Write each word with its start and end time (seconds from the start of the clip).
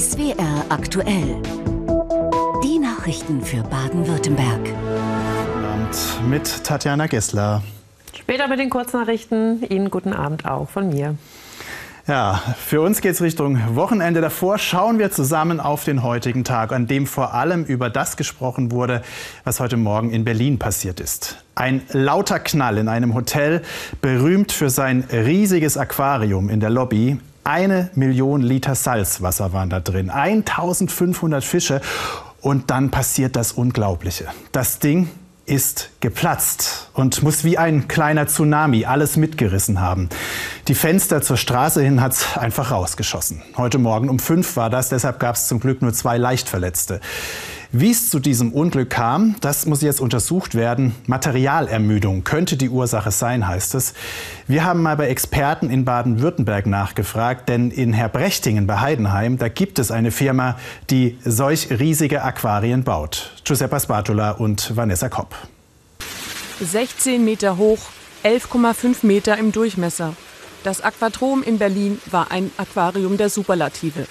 SWR 0.00 0.64
aktuell. 0.68 1.42
Die 2.64 2.78
Nachrichten 2.78 3.42
für 3.42 3.62
Baden-Württemberg. 3.64 4.60
Abend 5.64 6.30
mit 6.30 6.64
Tatjana 6.64 7.06
Gessler. 7.06 7.62
Später 8.18 8.48
mit 8.48 8.60
den 8.60 8.70
Kurznachrichten. 8.70 9.62
Ihnen 9.68 9.90
guten 9.90 10.12
Abend 10.12 10.46
auch 10.46 10.70
von 10.70 10.88
mir. 10.88 11.16
Ja, 12.06 12.42
für 12.56 12.80
uns 12.80 13.00
geht 13.00 13.12
es 13.12 13.20
Richtung 13.20 13.58
Wochenende. 13.76 14.20
Davor 14.20 14.58
schauen 14.58 14.98
wir 14.98 15.10
zusammen 15.10 15.60
auf 15.60 15.84
den 15.84 16.02
heutigen 16.02 16.44
Tag, 16.44 16.72
an 16.72 16.86
dem 16.86 17.06
vor 17.06 17.34
allem 17.34 17.64
über 17.64 17.90
das 17.90 18.16
gesprochen 18.16 18.70
wurde, 18.70 19.02
was 19.44 19.60
heute 19.60 19.76
Morgen 19.76 20.10
in 20.10 20.24
Berlin 20.24 20.58
passiert 20.58 20.98
ist. 20.98 21.44
Ein 21.54 21.82
lauter 21.92 22.38
Knall 22.38 22.78
in 22.78 22.88
einem 22.88 23.14
Hotel, 23.14 23.62
berühmt 24.00 24.50
für 24.50 24.70
sein 24.70 25.04
riesiges 25.12 25.76
Aquarium 25.76 26.48
in 26.48 26.60
der 26.60 26.70
Lobby. 26.70 27.18
Eine 27.44 27.90
Million 27.94 28.42
Liter 28.42 28.74
Salzwasser 28.74 29.52
waren 29.52 29.70
da 29.70 29.80
drin, 29.80 30.10
1500 30.10 31.42
Fische. 31.42 31.80
Und 32.40 32.70
dann 32.70 32.90
passiert 32.90 33.36
das 33.36 33.52
Unglaubliche. 33.52 34.26
Das 34.52 34.78
Ding 34.78 35.10
ist 35.50 35.90
geplatzt 36.00 36.90
und 36.94 37.22
muss 37.22 37.42
wie 37.42 37.58
ein 37.58 37.88
kleiner 37.88 38.26
Tsunami 38.28 38.84
alles 38.84 39.16
mitgerissen 39.16 39.80
haben. 39.80 40.08
Die 40.68 40.74
Fenster 40.74 41.22
zur 41.22 41.36
Straße 41.36 41.82
hin 41.82 42.00
hat 42.00 42.12
es 42.12 42.36
einfach 42.36 42.70
rausgeschossen. 42.70 43.42
Heute 43.56 43.78
Morgen 43.78 44.08
um 44.08 44.20
fünf 44.20 44.56
war 44.56 44.70
das, 44.70 44.90
deshalb 44.90 45.18
gab 45.18 45.34
es 45.34 45.48
zum 45.48 45.58
Glück 45.58 45.82
nur 45.82 45.92
zwei 45.92 46.18
Leichtverletzte. 46.18 47.00
Wie 47.72 47.92
es 47.92 48.10
zu 48.10 48.18
diesem 48.18 48.52
Unglück 48.52 48.90
kam, 48.90 49.36
das 49.40 49.64
muss 49.64 49.80
jetzt 49.80 50.00
untersucht 50.00 50.56
werden. 50.56 50.92
Materialermüdung 51.06 52.24
könnte 52.24 52.56
die 52.56 52.68
Ursache 52.68 53.12
sein, 53.12 53.46
heißt 53.46 53.76
es. 53.76 53.94
Wir 54.48 54.64
haben 54.64 54.82
mal 54.82 54.96
bei 54.96 55.06
Experten 55.06 55.70
in 55.70 55.84
Baden-Württemberg 55.84 56.66
nachgefragt, 56.66 57.48
denn 57.48 57.70
in 57.70 57.92
Herbrechtingen 57.92 58.66
bei 58.66 58.80
Heidenheim, 58.80 59.38
da 59.38 59.46
gibt 59.46 59.78
es 59.78 59.92
eine 59.92 60.10
Firma, 60.10 60.58
die 60.90 61.16
solch 61.24 61.70
riesige 61.70 62.24
Aquarien 62.24 62.82
baut. 62.82 63.34
Giuseppe 63.44 63.78
Spatola 63.78 64.32
und 64.32 64.76
Vanessa 64.76 65.08
Kopp. 65.08 65.36
16 66.60 67.24
Meter 67.24 67.56
hoch, 67.56 67.78
11,5 68.24 69.06
Meter 69.06 69.38
im 69.38 69.52
Durchmesser. 69.52 70.16
Das 70.64 70.80
Aquatrom 70.80 71.44
in 71.44 71.58
Berlin 71.58 72.00
war 72.10 72.32
ein 72.32 72.50
Aquarium 72.56 73.16
der 73.16 73.30
Superlative. 73.30 74.08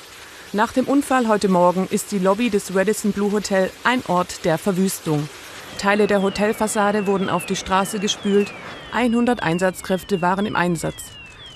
Nach 0.52 0.74
dem 0.74 0.86
Unfall 0.86 1.28
heute 1.28 1.48
Morgen 1.48 1.88
ist 1.92 2.12
die 2.12 2.18
Lobby 2.18 2.50
des 2.50 2.74
Radisson 2.74 3.12
Blue 3.12 3.32
Hotel 3.32 3.70
ein 3.84 4.02
Ort 4.08 4.46
der 4.46 4.58
Verwüstung. 4.58 5.30
Teile 5.78 6.08
der 6.08 6.24
Hotelfassade 6.24 7.06
wurden 7.06 7.30
auf 7.30 7.46
die 7.46 7.56
Straße 7.56 8.00
gespült. 8.00 8.52
100 8.92 9.44
Einsatzkräfte 9.44 10.24
waren 10.24 10.48
im 10.48 10.56
Einsatz. 10.56 11.12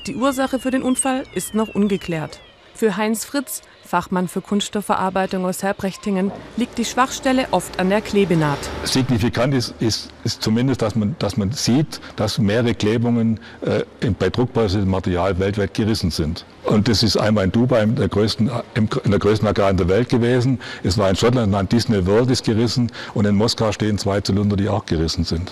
Die 0.06 0.16
Ursache 0.16 0.60
für 0.60 0.70
den 0.70 0.84
Unfall 0.84 1.24
ist 1.34 1.56
noch 1.56 1.70
ungeklärt. 1.70 2.40
Für 2.76 2.96
Heinz 2.96 3.26
Fritz, 3.26 3.64
Fachmann 3.94 4.28
für 4.28 4.42
Kunststoffverarbeitung 4.42 5.46
aus 5.46 5.62
Herbrechtingen, 5.62 6.32
liegt 6.58 6.80
die 6.80 6.84
Schwachstelle 6.86 7.46
oft 7.52 7.80
an 7.80 7.92
der 7.92 8.02
Klebenaht. 8.02 8.58
Signifikant 8.86 9.54
ist, 9.54 9.76
ist, 9.80 10.10
ist 10.24 10.42
zumindest, 10.42 10.82
dass 10.82 10.96
man, 10.96 11.16
dass 11.20 11.38
man 11.38 11.52
sieht, 11.52 12.02
dass 12.16 12.40
mehrere 12.40 12.74
Klebungen 12.74 13.40
äh, 13.62 13.84
bei 14.18 14.32
druckbasiertem 14.32 14.90
Material 14.90 15.38
weltweit 15.38 15.76
gerissen 15.76 16.10
sind. 16.10 16.44
Und 16.64 16.88
das 16.88 17.04
ist 17.04 17.18
einmal 17.18 17.44
in 17.44 17.52
Dubai, 17.52 17.84
in 17.84 17.96
der 17.96 18.08
größten, 18.08 18.50
in 18.74 18.90
der 19.12 19.20
größten 19.20 19.48
Agrar 19.48 19.72
der 19.76 19.88
Welt 19.88 20.10
gewesen. 20.10 20.60
Es 20.82 20.98
war 20.98 21.08
in 21.08 21.16
Schottland, 21.16 21.54
ein 21.54 21.70
Disney 21.70 22.04
World 22.08 22.32
ist 22.32 22.44
gerissen 22.44 22.92
und 23.14 23.26
in 23.26 23.36
Moskau 23.36 23.72
stehen 23.74 24.00
zwei 24.00 24.22
Zylinder, 24.22 24.56
die 24.56 24.70
auch 24.70 24.88
gerissen 24.88 25.24
sind. 25.24 25.52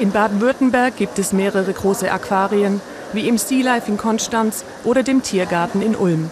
In 0.00 0.10
Baden-Württemberg 0.10 0.96
gibt 0.96 1.16
es 1.20 1.32
mehrere 1.32 1.72
große 1.72 2.10
Aquarien, 2.10 2.80
wie 3.12 3.28
im 3.28 3.38
Sea 3.38 3.62
Life 3.62 3.88
in 3.88 3.98
Konstanz 3.98 4.64
oder 4.82 5.04
dem 5.04 5.22
Tiergarten 5.22 5.80
in 5.80 5.94
Ulm. 5.94 6.28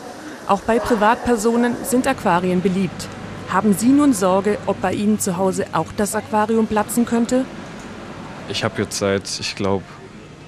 Auch 0.51 0.62
bei 0.62 0.81
Privatpersonen 0.81 1.77
sind 1.84 2.09
Aquarien 2.09 2.61
beliebt. 2.61 3.06
Haben 3.51 3.73
Sie 3.73 3.87
nun 3.87 4.12
Sorge, 4.12 4.59
ob 4.67 4.81
bei 4.81 4.93
Ihnen 4.93 5.20
zu 5.20 5.37
Hause 5.37 5.65
auch 5.73 5.87
das 5.97 6.17
Aquarium 6.17 6.66
platzen 6.66 7.06
könnte? 7.06 7.44
Ich 8.49 8.65
habe 8.65 8.83
jetzt 8.83 8.99
seit, 8.99 9.28
ich 9.38 9.55
glaube, 9.55 9.84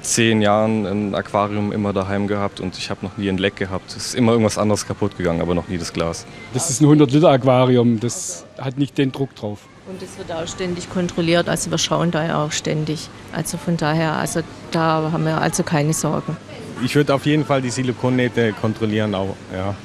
zehn 0.00 0.42
Jahren 0.42 0.86
ein 0.86 1.14
Aquarium 1.14 1.70
immer 1.70 1.92
daheim 1.92 2.26
gehabt 2.26 2.58
und 2.58 2.76
ich 2.78 2.90
habe 2.90 3.06
noch 3.06 3.16
nie 3.16 3.28
ein 3.28 3.38
Leck 3.38 3.54
gehabt. 3.54 3.92
Es 3.96 4.06
ist 4.06 4.14
immer 4.16 4.32
irgendwas 4.32 4.58
anderes 4.58 4.88
kaputt 4.88 5.16
gegangen, 5.16 5.40
aber 5.40 5.54
noch 5.54 5.68
nie 5.68 5.78
das 5.78 5.92
Glas. 5.92 6.26
Das 6.52 6.68
ist 6.68 6.80
ein 6.80 6.88
100-Liter-Aquarium, 6.88 8.00
das 8.00 8.44
hat 8.58 8.78
nicht 8.78 8.98
den 8.98 9.12
Druck 9.12 9.36
drauf. 9.36 9.60
Und 9.88 10.02
es 10.02 10.18
wird 10.18 10.32
auch 10.32 10.48
ständig 10.48 10.90
kontrolliert, 10.90 11.48
also 11.48 11.70
wir 11.70 11.78
schauen 11.78 12.10
da 12.10 12.26
ja 12.26 12.44
auch 12.44 12.50
ständig. 12.50 13.08
Also 13.32 13.56
von 13.56 13.76
daher, 13.76 14.14
also 14.16 14.40
da 14.72 15.10
haben 15.12 15.24
wir 15.24 15.40
also 15.40 15.62
keine 15.62 15.92
Sorgen. 15.92 16.36
Ich 16.84 16.96
würde 16.96 17.14
auf 17.14 17.24
jeden 17.24 17.44
Fall 17.44 17.62
die 17.62 17.70
Silikonnähte 17.70 18.52
kontrollieren 18.54 19.14
auch, 19.14 19.36
ja. 19.54 19.76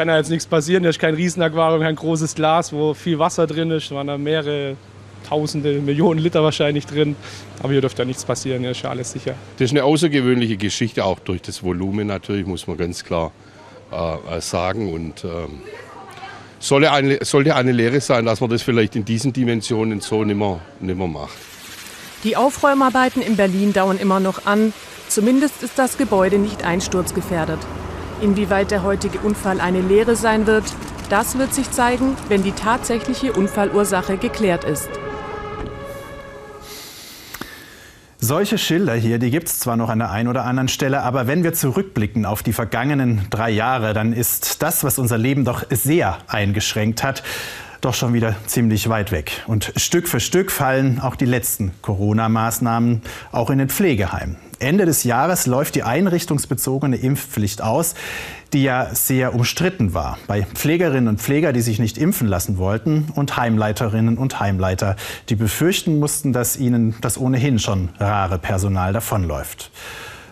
Da 0.00 0.04
kann 0.06 0.14
ja 0.14 0.16
jetzt 0.16 0.30
nichts 0.30 0.46
passieren. 0.46 0.82
Da 0.82 0.88
ist 0.88 0.98
kein 0.98 1.14
Riesenaquarium, 1.14 1.82
kein 1.82 1.94
großes 1.94 2.34
Glas, 2.34 2.72
wo 2.72 2.94
viel 2.94 3.18
Wasser 3.18 3.46
drin 3.46 3.70
ist. 3.70 3.90
Da 3.90 3.96
waren 3.96 4.06
da 4.06 4.16
mehrere 4.16 4.76
Tausende, 5.28 5.74
Millionen 5.74 6.18
Liter 6.20 6.42
wahrscheinlich 6.42 6.86
drin. 6.86 7.16
Aber 7.62 7.72
hier 7.72 7.82
dürfte 7.82 8.00
ja 8.00 8.06
nichts 8.06 8.24
passieren, 8.24 8.62
hier 8.62 8.70
ist 8.70 8.80
ja 8.80 8.88
alles 8.88 9.12
sicher. 9.12 9.34
Das 9.58 9.66
ist 9.66 9.72
eine 9.72 9.84
außergewöhnliche 9.84 10.56
Geschichte, 10.56 11.04
auch 11.04 11.18
durch 11.18 11.42
das 11.42 11.62
Volumen 11.62 12.06
natürlich, 12.06 12.46
muss 12.46 12.66
man 12.66 12.78
ganz 12.78 13.04
klar 13.04 13.30
äh, 13.92 14.40
sagen. 14.40 14.90
Und 14.90 15.22
ähm, 15.22 15.60
sollte, 16.60 16.92
eine, 16.92 17.22
sollte 17.22 17.54
eine 17.54 17.72
Lehre 17.72 18.00
sein, 18.00 18.24
dass 18.24 18.40
man 18.40 18.48
das 18.48 18.62
vielleicht 18.62 18.96
in 18.96 19.04
diesen 19.04 19.34
Dimensionen 19.34 20.00
so 20.00 20.24
nicht 20.24 20.34
mehr 20.34 21.06
macht. 21.08 21.36
Die 22.24 22.38
Aufräumarbeiten 22.38 23.20
in 23.20 23.36
Berlin 23.36 23.74
dauern 23.74 23.98
immer 23.98 24.18
noch 24.18 24.46
an. 24.46 24.72
Zumindest 25.08 25.62
ist 25.62 25.78
das 25.78 25.98
Gebäude 25.98 26.38
nicht 26.38 26.64
einsturzgefährdet. 26.64 27.58
Inwieweit 28.22 28.70
der 28.70 28.82
heutige 28.82 29.18
Unfall 29.20 29.60
eine 29.60 29.80
Lehre 29.80 30.16
sein 30.16 30.46
wird, 30.46 30.64
das 31.08 31.38
wird 31.38 31.54
sich 31.54 31.70
zeigen, 31.70 32.16
wenn 32.28 32.42
die 32.42 32.52
tatsächliche 32.52 33.32
Unfallursache 33.32 34.16
geklärt 34.16 34.64
ist. 34.64 34.88
Solche 38.22 38.58
Schilder 38.58 38.94
hier, 38.94 39.18
die 39.18 39.30
gibt 39.30 39.48
es 39.48 39.58
zwar 39.58 39.76
noch 39.76 39.88
an 39.88 39.98
der 39.98 40.10
einen 40.10 40.28
oder 40.28 40.44
anderen 40.44 40.68
Stelle, 40.68 41.02
aber 41.02 41.26
wenn 41.26 41.42
wir 41.42 41.54
zurückblicken 41.54 42.26
auf 42.26 42.42
die 42.42 42.52
vergangenen 42.52 43.26
drei 43.30 43.50
Jahre, 43.50 43.94
dann 43.94 44.12
ist 44.12 44.62
das, 44.62 44.84
was 44.84 44.98
unser 44.98 45.16
Leben 45.16 45.46
doch 45.46 45.64
sehr 45.70 46.18
eingeschränkt 46.28 47.02
hat, 47.02 47.22
doch 47.80 47.94
schon 47.94 48.12
wieder 48.12 48.36
ziemlich 48.46 48.90
weit 48.90 49.10
weg. 49.10 49.42
Und 49.46 49.72
Stück 49.76 50.06
für 50.06 50.20
Stück 50.20 50.52
fallen 50.52 51.00
auch 51.00 51.16
die 51.16 51.24
letzten 51.24 51.72
Corona-Maßnahmen 51.80 53.00
auch 53.32 53.48
in 53.48 53.58
den 53.58 53.70
Pflegeheimen. 53.70 54.49
Ende 54.60 54.86
des 54.86 55.04
Jahres 55.04 55.46
läuft 55.46 55.74
die 55.74 55.82
einrichtungsbezogene 55.82 56.96
Impfpflicht 56.96 57.62
aus, 57.62 57.94
die 58.52 58.62
ja 58.62 58.94
sehr 58.94 59.34
umstritten 59.34 59.94
war. 59.94 60.18
Bei 60.26 60.42
Pflegerinnen 60.42 61.08
und 61.08 61.20
Pflegern, 61.20 61.54
die 61.54 61.60
sich 61.60 61.78
nicht 61.78 61.98
impfen 61.98 62.28
lassen 62.28 62.58
wollten, 62.58 63.08
und 63.14 63.36
Heimleiterinnen 63.36 64.18
und 64.18 64.40
Heimleiter, 64.40 64.96
die 65.28 65.36
befürchten 65.36 65.98
mussten, 65.98 66.32
dass 66.32 66.56
ihnen 66.56 66.94
das 67.00 67.18
ohnehin 67.18 67.58
schon 67.58 67.90
rare 67.98 68.38
Personal 68.38 68.92
davonläuft. 68.92 69.70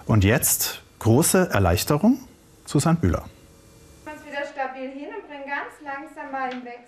Und 0.06 0.24
jetzt 0.24 0.82
große 0.98 1.50
Erleichterung? 1.50 2.18
Susanne 2.64 2.98
Bühler. 3.00 3.24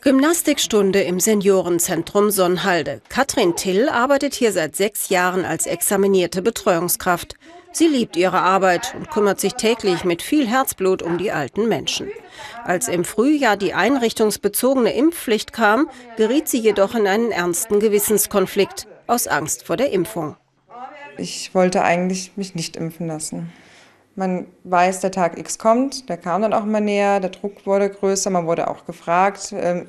Gymnastikstunde 0.01 1.03
im 1.03 1.21
Seniorenzentrum 1.21 2.31
Sonnhalde. 2.31 3.01
Katrin 3.09 3.57
Till 3.57 3.89
arbeitet 3.89 4.35
hier 4.35 4.53
seit 4.53 4.77
sechs 4.77 5.09
Jahren 5.09 5.45
als 5.45 5.67
examinierte 5.67 6.43
Betreuungskraft. 6.43 7.35
Sie 7.73 7.87
liebt 7.87 8.17
ihre 8.17 8.41
Arbeit 8.41 8.95
und 8.97 9.11
kümmert 9.11 9.41
sich 9.41 9.55
täglich 9.55 10.05
mit 10.05 10.23
viel 10.23 10.47
Herzblut 10.47 11.03
um 11.03 11.19
die 11.19 11.31
alten 11.31 11.69
Menschen. 11.69 12.11
Als 12.65 12.89
im 12.89 13.05
Frühjahr 13.05 13.57
die 13.57 13.75
einrichtungsbezogene 13.75 14.93
Impfpflicht 14.93 15.53
kam, 15.53 15.89
geriet 16.17 16.49
sie 16.49 16.59
jedoch 16.59 16.95
in 16.95 17.07
einen 17.07 17.31
ernsten 17.31 17.81
Gewissenskonflikt 17.81 18.87
aus 19.07 19.27
Angst 19.27 19.65
vor 19.65 19.77
der 19.77 19.93
Impfung. 19.93 20.37
Ich 21.19 21.55
wollte 21.55 21.83
eigentlich 21.83 22.33
mich 22.37 22.55
nicht 22.55 22.77
impfen 22.77 23.07
lassen. 23.07 23.53
Man 24.21 24.49
weiß, 24.65 25.01
der 25.01 25.13
Tag 25.13 25.39
X 25.39 25.59
kommt, 25.59 26.11
der 26.11 26.19
kam 26.19 26.43
dann 26.43 26.53
auch 26.53 26.65
immer 26.65 26.81
näher, 26.81 27.21
der 27.21 27.31
Druck 27.31 27.65
wurde 27.65 27.89
größer, 27.89 28.29
man 28.29 28.47
wurde 28.47 28.69
auch 28.69 28.85
gefragt, 28.85 29.51
äh, 29.53 29.87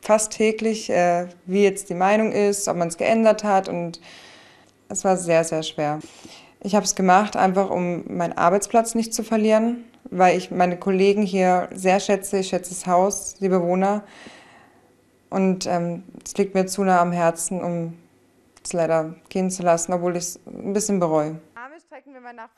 fast 0.00 0.32
täglich, 0.32 0.90
äh, 0.90 1.28
wie 1.46 1.62
jetzt 1.62 1.88
die 1.88 1.94
Meinung 1.94 2.32
ist, 2.32 2.66
ob 2.66 2.76
man 2.76 2.88
es 2.88 2.96
geändert 2.96 3.44
hat 3.44 3.68
und 3.68 4.00
es 4.88 5.04
war 5.04 5.16
sehr, 5.16 5.44
sehr 5.44 5.62
schwer. 5.62 6.00
Ich 6.60 6.74
habe 6.74 6.84
es 6.84 6.96
gemacht, 6.96 7.36
einfach 7.36 7.70
um 7.70 8.02
meinen 8.08 8.36
Arbeitsplatz 8.36 8.96
nicht 8.96 9.14
zu 9.14 9.22
verlieren, 9.22 9.84
weil 10.10 10.36
ich 10.36 10.50
meine 10.50 10.76
Kollegen 10.76 11.22
hier 11.22 11.68
sehr 11.72 12.00
schätze. 12.00 12.38
Ich 12.38 12.48
schätze 12.48 12.70
das 12.70 12.88
Haus, 12.88 13.36
die 13.36 13.48
Bewohner. 13.48 14.02
Und 15.30 15.66
ähm, 15.68 16.02
es 16.24 16.36
liegt 16.36 16.56
mir 16.56 16.66
zu 16.66 16.82
nah 16.82 17.00
am 17.00 17.12
Herzen, 17.12 17.62
um 17.62 17.96
es 18.64 18.72
leider 18.72 19.14
gehen 19.28 19.52
zu 19.52 19.62
lassen, 19.62 19.92
obwohl 19.92 20.16
ich 20.16 20.24
es 20.24 20.40
ein 20.46 20.72
bisschen 20.72 20.98
bereue. 20.98 21.36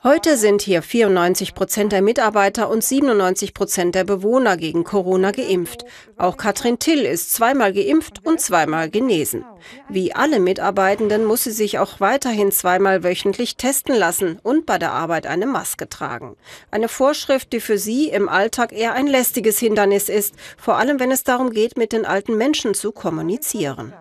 Heute 0.01 0.37
sind 0.37 0.61
hier 0.61 0.81
94 0.81 1.55
Prozent 1.55 1.91
der 1.91 2.01
Mitarbeiter 2.01 2.69
und 2.69 2.81
97 2.81 3.53
Prozent 3.53 3.93
der 3.93 4.05
Bewohner 4.05 4.55
gegen 4.55 4.85
Corona 4.85 5.31
geimpft. 5.31 5.83
Auch 6.15 6.37
Katrin 6.37 6.79
Till 6.79 7.01
ist 7.01 7.33
zweimal 7.33 7.73
geimpft 7.73 8.25
und 8.25 8.39
zweimal 8.39 8.89
genesen. 8.89 9.43
Wie 9.89 10.15
alle 10.15 10.39
Mitarbeitenden 10.39 11.25
muss 11.25 11.43
sie 11.43 11.51
sich 11.51 11.79
auch 11.79 11.99
weiterhin 11.99 12.53
zweimal 12.53 13.03
wöchentlich 13.03 13.57
testen 13.57 13.95
lassen 13.95 14.39
und 14.41 14.65
bei 14.65 14.77
der 14.77 14.93
Arbeit 14.93 15.27
eine 15.27 15.47
Maske 15.47 15.89
tragen. 15.89 16.37
Eine 16.71 16.87
Vorschrift, 16.87 17.51
die 17.51 17.59
für 17.59 17.77
sie 17.77 18.07
im 18.07 18.29
Alltag 18.29 18.71
eher 18.71 18.93
ein 18.93 19.07
lästiges 19.07 19.59
Hindernis 19.59 20.07
ist, 20.07 20.35
vor 20.57 20.77
allem 20.77 20.99
wenn 20.99 21.11
es 21.11 21.25
darum 21.25 21.49
geht, 21.49 21.77
mit 21.77 21.91
den 21.91 22.05
alten 22.05 22.37
Menschen 22.37 22.73
zu 22.73 22.93
kommunizieren. 22.93 23.93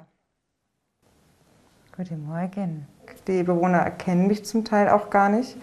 Guten 1.97 2.25
Morgen. 2.25 2.94
Die 3.27 3.43
Bewohner 3.43 3.79
erkennen 3.79 4.27
mich 4.27 4.45
zum 4.45 4.65
Teil 4.65 4.89
auch 4.89 5.11
gar 5.11 5.29
nicht. 5.29 5.57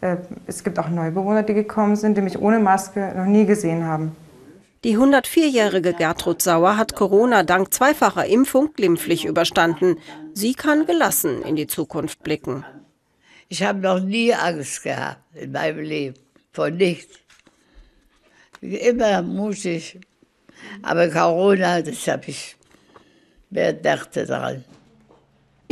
Äh, 0.00 0.16
es 0.46 0.62
gibt 0.62 0.78
auch 0.78 0.88
Neubewohner, 0.88 1.42
die 1.42 1.54
gekommen 1.54 1.96
sind, 1.96 2.16
die 2.16 2.22
mich 2.22 2.38
ohne 2.38 2.58
Maske 2.58 3.12
noch 3.16 3.24
nie 3.24 3.46
gesehen 3.46 3.84
haben. 3.86 4.14
Die 4.84 4.98
104-jährige 4.98 5.92
Gertrud 5.94 6.42
Sauer 6.42 6.76
hat 6.76 6.96
Corona 6.96 7.44
dank 7.44 7.72
zweifacher 7.72 8.26
Impfung 8.26 8.72
glimpflich 8.74 9.24
überstanden. 9.24 9.96
Sie 10.34 10.54
kann 10.54 10.86
gelassen 10.86 11.42
in 11.42 11.54
die 11.54 11.68
Zukunft 11.68 12.24
blicken. 12.24 12.64
Ich 13.48 13.62
habe 13.62 13.78
noch 13.78 14.00
nie 14.00 14.34
Angst 14.34 14.82
gehabt 14.82 15.20
in 15.34 15.52
meinem 15.52 15.78
Leben. 15.78 16.18
Vor 16.52 16.70
nichts. 16.70 17.16
Immer 18.60 19.22
mutig. 19.22 20.00
Aber 20.82 21.08
Corona, 21.08 21.80
das 21.80 22.06
habe 22.08 22.24
ich 22.26 22.56
mehr 23.50 23.72
dachte 23.72 24.26
daran. 24.26 24.64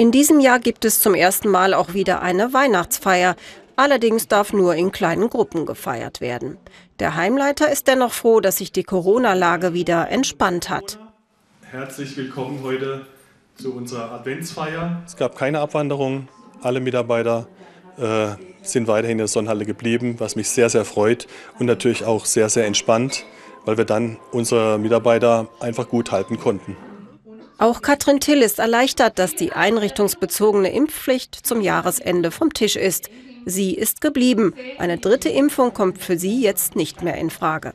In 0.00 0.12
diesem 0.12 0.40
Jahr 0.40 0.60
gibt 0.60 0.86
es 0.86 1.00
zum 1.00 1.14
ersten 1.14 1.50
Mal 1.50 1.74
auch 1.74 1.92
wieder 1.92 2.22
eine 2.22 2.54
Weihnachtsfeier. 2.54 3.36
Allerdings 3.76 4.28
darf 4.28 4.54
nur 4.54 4.74
in 4.74 4.92
kleinen 4.92 5.28
Gruppen 5.28 5.66
gefeiert 5.66 6.22
werden. 6.22 6.56
Der 7.00 7.16
Heimleiter 7.16 7.70
ist 7.70 7.86
dennoch 7.86 8.12
froh, 8.12 8.40
dass 8.40 8.56
sich 8.56 8.72
die 8.72 8.82
Corona-Lage 8.82 9.74
wieder 9.74 10.08
entspannt 10.08 10.70
hat. 10.70 10.98
Herzlich 11.70 12.16
willkommen 12.16 12.60
heute 12.62 13.04
zu 13.56 13.74
unserer 13.74 14.10
Adventsfeier. 14.12 15.02
Es 15.04 15.18
gab 15.18 15.36
keine 15.36 15.60
Abwanderung. 15.60 16.28
Alle 16.62 16.80
Mitarbeiter 16.80 17.46
äh, 17.98 18.28
sind 18.62 18.88
weiterhin 18.88 19.16
in 19.16 19.18
der 19.18 19.28
Sonnenhalle 19.28 19.66
geblieben, 19.66 20.14
was 20.16 20.34
mich 20.34 20.48
sehr, 20.48 20.70
sehr 20.70 20.86
freut 20.86 21.26
und 21.58 21.66
natürlich 21.66 22.06
auch 22.06 22.24
sehr, 22.24 22.48
sehr 22.48 22.64
entspannt, 22.64 23.26
weil 23.66 23.76
wir 23.76 23.84
dann 23.84 24.16
unsere 24.32 24.78
Mitarbeiter 24.78 25.48
einfach 25.60 25.90
gut 25.90 26.10
halten 26.10 26.40
konnten. 26.40 26.74
Auch 27.60 27.82
Katrin 27.82 28.20
Till 28.20 28.40
ist 28.40 28.58
erleichtert, 28.58 29.18
dass 29.18 29.34
die 29.34 29.52
einrichtungsbezogene 29.52 30.72
Impfpflicht 30.72 31.34
zum 31.34 31.60
Jahresende 31.60 32.30
vom 32.30 32.54
Tisch 32.54 32.74
ist. 32.74 33.10
Sie 33.44 33.74
ist 33.74 34.00
geblieben. 34.00 34.54
Eine 34.78 34.96
dritte 34.96 35.28
Impfung 35.28 35.74
kommt 35.74 35.98
für 35.98 36.18
sie 36.18 36.40
jetzt 36.40 36.74
nicht 36.74 37.02
mehr 37.02 37.16
in 37.16 37.28
Frage. 37.28 37.74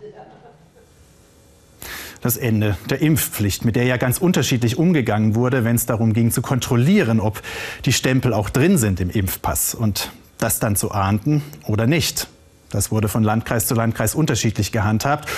Das 2.20 2.36
Ende 2.36 2.80
der 2.90 3.02
Impfpflicht, 3.02 3.64
mit 3.64 3.76
der 3.76 3.84
ja 3.84 3.98
ganz 3.98 4.18
unterschiedlich 4.18 4.80
umgegangen 4.80 5.36
wurde, 5.36 5.64
wenn 5.64 5.76
es 5.76 5.86
darum 5.86 6.14
ging 6.14 6.32
zu 6.32 6.42
kontrollieren, 6.42 7.20
ob 7.20 7.44
die 7.86 7.94
Stempel 7.94 8.34
auch 8.34 8.50
drin 8.50 8.80
sind 8.80 9.00
im 9.00 9.12
Impfpass 9.12 9.76
und 9.76 10.12
das 10.40 10.60
dann 10.60 10.76
zu 10.76 10.90
ahnden 10.94 11.44
oder 11.68 11.86
nicht. 11.86 12.28
Das 12.76 12.92
wurde 12.92 13.08
von 13.08 13.24
Landkreis 13.24 13.68
zu 13.68 13.74
Landkreis 13.74 14.16
unterschiedlich 14.16 14.74
gehandhabt. 14.74 15.30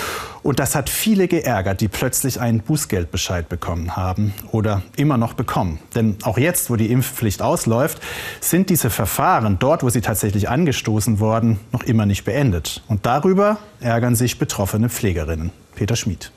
Und 0.41 0.57
das 0.57 0.73
hat 0.73 0.89
viele 0.89 1.27
geärgert, 1.27 1.81
die 1.81 1.87
plötzlich 1.87 2.41
einen 2.41 2.61
Bußgeldbescheid 2.61 3.47
bekommen 3.47 3.95
haben 3.95 4.33
oder 4.51 4.81
immer 4.95 5.17
noch 5.17 5.33
bekommen. 5.33 5.77
Denn 5.93 6.17
auch 6.23 6.39
jetzt, 6.39 6.71
wo 6.71 6.77
die 6.77 6.91
Impfpflicht 6.91 7.43
ausläuft, 7.43 8.01
sind 8.41 8.71
diese 8.71 8.89
Verfahren 8.89 9.59
dort, 9.59 9.83
wo 9.83 9.89
sie 9.89 10.01
tatsächlich 10.01 10.49
angestoßen 10.49 11.19
wurden, 11.19 11.59
noch 11.71 11.83
immer 11.83 12.07
nicht 12.07 12.25
beendet. 12.25 12.81
Und 12.87 13.05
darüber 13.05 13.57
ärgern 13.81 14.15
sich 14.15 14.39
betroffene 14.39 14.89
Pflegerinnen. 14.89 15.51
Peter 15.75 15.95
Schmid. 15.95 16.31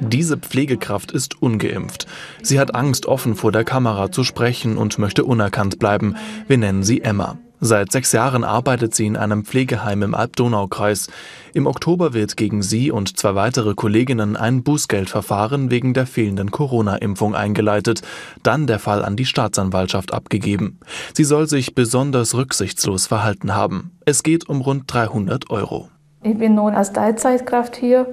Diese 0.00 0.38
Pflegekraft 0.38 1.12
ist 1.12 1.42
ungeimpft. 1.42 2.06
Sie 2.42 2.58
hat 2.58 2.74
Angst, 2.74 3.04
offen 3.04 3.36
vor 3.36 3.52
der 3.52 3.64
Kamera 3.64 4.10
zu 4.10 4.24
sprechen 4.24 4.78
und 4.78 4.98
möchte 4.98 5.24
unerkannt 5.24 5.78
bleiben. 5.78 6.16
Wir 6.48 6.56
nennen 6.56 6.82
sie 6.82 7.02
Emma. 7.02 7.36
Seit 7.60 7.92
sechs 7.92 8.12
Jahren 8.12 8.44
arbeitet 8.44 8.94
sie 8.94 9.06
in 9.06 9.16
einem 9.16 9.44
Pflegeheim 9.44 10.02
im 10.02 10.14
Alb-Donau-Kreis. 10.14 11.08
Im 11.54 11.66
Oktober 11.66 12.12
wird 12.12 12.36
gegen 12.36 12.62
sie 12.62 12.90
und 12.90 13.16
zwei 13.16 13.34
weitere 13.36 13.74
Kolleginnen 13.74 14.36
ein 14.36 14.62
Bußgeldverfahren 14.62 15.70
wegen 15.70 15.94
der 15.94 16.06
fehlenden 16.06 16.50
Corona-Impfung 16.50 17.34
eingeleitet, 17.34 18.02
dann 18.42 18.66
der 18.66 18.80
Fall 18.80 19.04
an 19.04 19.16
die 19.16 19.24
Staatsanwaltschaft 19.24 20.12
abgegeben. 20.12 20.80
Sie 21.14 21.24
soll 21.24 21.48
sich 21.48 21.74
besonders 21.74 22.34
rücksichtslos 22.34 23.06
verhalten 23.06 23.54
haben. 23.54 23.92
Es 24.04 24.22
geht 24.22 24.48
um 24.48 24.60
rund 24.60 24.92
300 24.92 25.48
Euro. 25.50 25.88
Ich 26.22 26.36
bin 26.36 26.56
nun 26.56 26.74
als 26.74 26.92
Teilzeitkraft 26.92 27.76
hier 27.76 28.06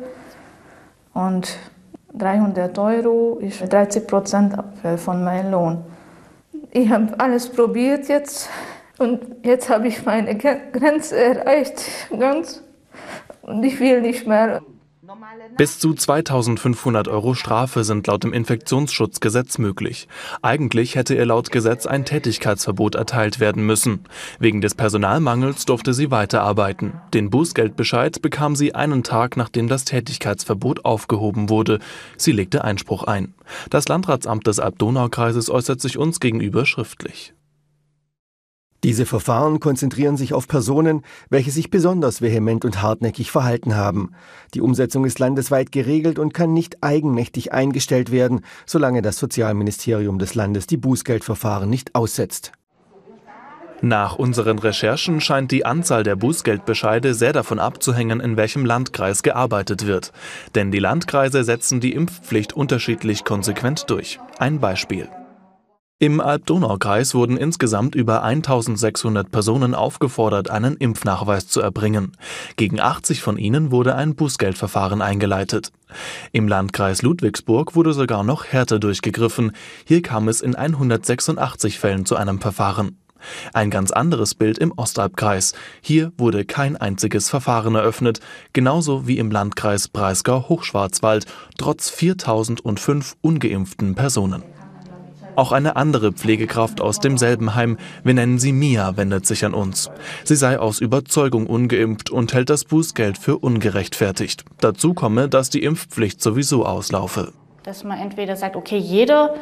und 1.14 1.58
300 2.14 2.78
Euro 2.78 3.40
ist 3.42 3.62
30 3.72 4.08
Prozent 4.08 4.56
von 4.98 5.24
meinem 5.24 5.52
Lohn. 5.52 5.84
Ich 6.72 6.90
habe 6.90 7.20
alles 7.20 7.50
probiert 7.50 8.08
jetzt 8.08 8.50
und 9.02 9.20
jetzt 9.44 9.70
habe 9.70 9.88
ich 9.88 10.06
meine 10.06 10.38
Grenze 10.38 11.20
erreicht, 11.20 11.84
ganz. 12.18 12.64
Und 13.42 13.64
ich 13.64 13.80
will 13.80 14.02
nicht 14.02 14.28
mehr. 14.28 14.62
Bis 15.58 15.80
zu 15.80 15.94
2500 15.94 17.08
Euro 17.08 17.34
Strafe 17.34 17.84
sind 17.84 18.08
laut 18.08 18.24
dem 18.24 18.32
Infektionsschutzgesetz 18.32 19.58
möglich. 19.58 20.08
Eigentlich 20.42 20.96
hätte 20.96 21.16
ihr 21.16 21.26
laut 21.26 21.52
Gesetz 21.52 21.86
ein 21.86 22.06
Tätigkeitsverbot 22.06 22.96
erteilt 22.96 23.40
werden 23.40 23.66
müssen. 23.66 24.06
Wegen 24.40 24.62
des 24.62 24.76
Personalmangels 24.76 25.66
durfte 25.66 25.94
sie 25.94 26.12
weiterarbeiten. 26.12 26.94
Den 27.14 27.30
Bußgeldbescheid 27.30 28.22
bekam 28.22 28.56
sie 28.56 28.76
einen 28.76 29.04
Tag, 29.04 29.36
nachdem 29.36 29.68
das 29.68 29.84
Tätigkeitsverbot 29.84 30.86
aufgehoben 30.86 31.50
wurde. 31.50 31.80
Sie 32.18 32.32
legte 32.32 32.64
Einspruch 32.64 33.04
ein. 33.04 33.34
Das 33.70 33.88
Landratsamt 33.88 34.48
des 34.48 34.60
Alb-Donau-Kreises 34.60 35.50
äußert 35.50 35.82
sich 35.82 35.98
uns 35.98 36.20
gegenüber 36.20 36.66
schriftlich. 36.66 37.34
Diese 38.84 39.06
Verfahren 39.06 39.60
konzentrieren 39.60 40.18
sich 40.18 40.34
auf 40.34 40.48
Personen, 40.48 41.04
welche 41.30 41.52
sich 41.52 41.70
besonders 41.70 42.22
vehement 42.22 42.66
und 42.66 42.82
hartnäckig 42.82 43.30
verhalten 43.30 43.76
haben. 43.76 44.12
Die 44.56 44.62
Umsetzung 44.62 45.06
ist 45.06 45.20
landesweit 45.20 45.72
geregelt 45.72 46.18
und 46.18 46.34
kann 46.34 46.54
nicht 46.54 46.84
eigenmächtig 46.84 47.54
eingestellt 47.54 48.12
werden, 48.12 48.42
solange 48.66 49.04
das 49.04 49.18
Sozialministerium 49.18 50.18
des 50.18 50.34
Landes 50.34 50.66
die 50.66 50.78
Bußgeldverfahren 50.78 51.70
nicht 51.70 51.94
aussetzt. 51.94 52.54
Nach 53.84 54.16
unseren 54.16 54.60
Recherchen 54.60 55.22
scheint 55.22 55.52
die 55.52 55.66
Anzahl 55.66 56.04
der 56.04 56.16
Bußgeldbescheide 56.16 57.16
sehr 57.16 57.34
davon 57.34 57.58
abzuhängen, 57.58 58.20
in 58.20 58.38
welchem 58.38 58.64
Landkreis 58.64 59.24
gearbeitet 59.24 59.88
wird. 59.88 60.12
Denn 60.54 60.72
die 60.72 60.80
Landkreise 60.80 61.44
setzen 61.44 61.80
die 61.82 61.94
Impfpflicht 61.94 62.54
unterschiedlich 62.54 63.24
konsequent 63.24 63.90
durch. 63.90 64.20
Ein 64.38 64.60
Beispiel. 64.60 65.10
Im 66.02 66.20
Alb-Donau-Kreis 66.20 67.14
wurden 67.14 67.38
insgesamt 67.38 67.94
über 67.94 68.24
1600 68.24 69.30
Personen 69.30 69.76
aufgefordert, 69.76 70.50
einen 70.50 70.76
Impfnachweis 70.76 71.48
zu 71.48 71.62
erbringen. 71.62 72.14
Gegen 72.56 72.80
80 72.80 73.22
von 73.22 73.38
ihnen 73.38 73.70
wurde 73.70 73.94
ein 73.94 74.16
Bußgeldverfahren 74.16 75.04
eingeleitet. 75.04 75.72
Im 76.32 76.48
Landkreis 76.48 77.04
Ludwigsburg 77.04 77.76
wurde 77.76 77.94
sogar 77.94 78.24
noch 78.24 78.46
härter 78.46 78.80
durchgegriffen. 78.80 79.52
Hier 79.86 80.02
kam 80.02 80.28
es 80.28 80.42
in 80.42 80.56
186 80.56 81.78
Fällen 81.78 82.08
zu 82.08 82.16
einem 82.16 82.42
Verfahren. 82.42 82.98
Ein 83.54 83.70
ganz 83.70 83.92
anderes 83.92 84.34
Bild 84.34 84.58
im 84.58 84.72
Ostalbkreis. 84.76 85.54
Hier 85.82 86.14
wurde 86.18 86.46
kein 86.46 86.78
einziges 86.78 87.30
Verfahren 87.30 87.76
eröffnet, 87.76 88.22
genauso 88.54 89.06
wie 89.06 89.20
im 89.20 89.30
Landkreis 89.30 89.88
Breisgau-Hochschwarzwald, 89.88 91.28
trotz 91.60 91.92
4005 91.92 93.18
ungeimpften 93.22 93.94
Personen. 93.94 94.42
Auch 95.36 95.52
eine 95.52 95.76
andere 95.76 96.12
Pflegekraft 96.12 96.82
aus 96.82 97.00
demselben 97.00 97.56
Heim, 97.56 97.78
wir 98.04 98.14
nennen 98.14 98.40
sie 98.40 98.52
Mia, 98.52 98.98
wendet 98.98 99.26
sich 99.26 99.46
an 99.46 99.54
uns. 99.54 99.90
Sie 100.24 100.36
sei 100.36 100.60
aus 100.60 100.80
Überzeugung 100.80 101.48
ungeimpft 101.48 102.10
und 102.10 102.34
hält 102.34 102.50
das 102.50 102.66
Bußgeld 102.66 103.18
für 103.18 103.38
ungerechtfertigt. 103.38 104.44
Dazu 104.60 104.94
komme, 104.94 105.30
dass 105.30 105.50
die 105.50 105.64
Impfpflicht 105.64 106.22
sowieso 106.22 106.66
auslaufe. 106.66 107.32
Dass 107.64 107.84
man 107.84 108.00
entweder 108.00 108.36
sagt, 108.36 108.56
okay, 108.56 108.78
jeder 108.78 109.36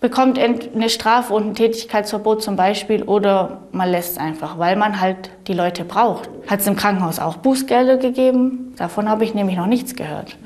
bekommt 0.00 0.38
eine 0.38 0.90
Strafe 0.90 1.32
und 1.32 1.46
ein 1.46 1.54
Tätigkeitsverbot 1.54 2.42
zum 2.42 2.56
Beispiel 2.56 3.02
oder 3.02 3.62
man 3.72 3.90
lässt 3.90 4.12
es 4.12 4.18
einfach, 4.18 4.58
weil 4.58 4.76
man 4.76 5.00
halt 5.00 5.30
die 5.46 5.54
Leute 5.54 5.84
braucht. 5.84 6.28
Hat 6.46 6.60
es 6.60 6.66
im 6.66 6.76
Krankenhaus 6.76 7.18
auch 7.18 7.38
Bußgelder 7.38 7.96
gegeben? 7.96 8.74
Davon 8.76 9.08
habe 9.08 9.24
ich 9.24 9.34
nämlich 9.34 9.56
noch 9.56 9.66
nichts 9.66 9.94
gehört. 9.96 10.36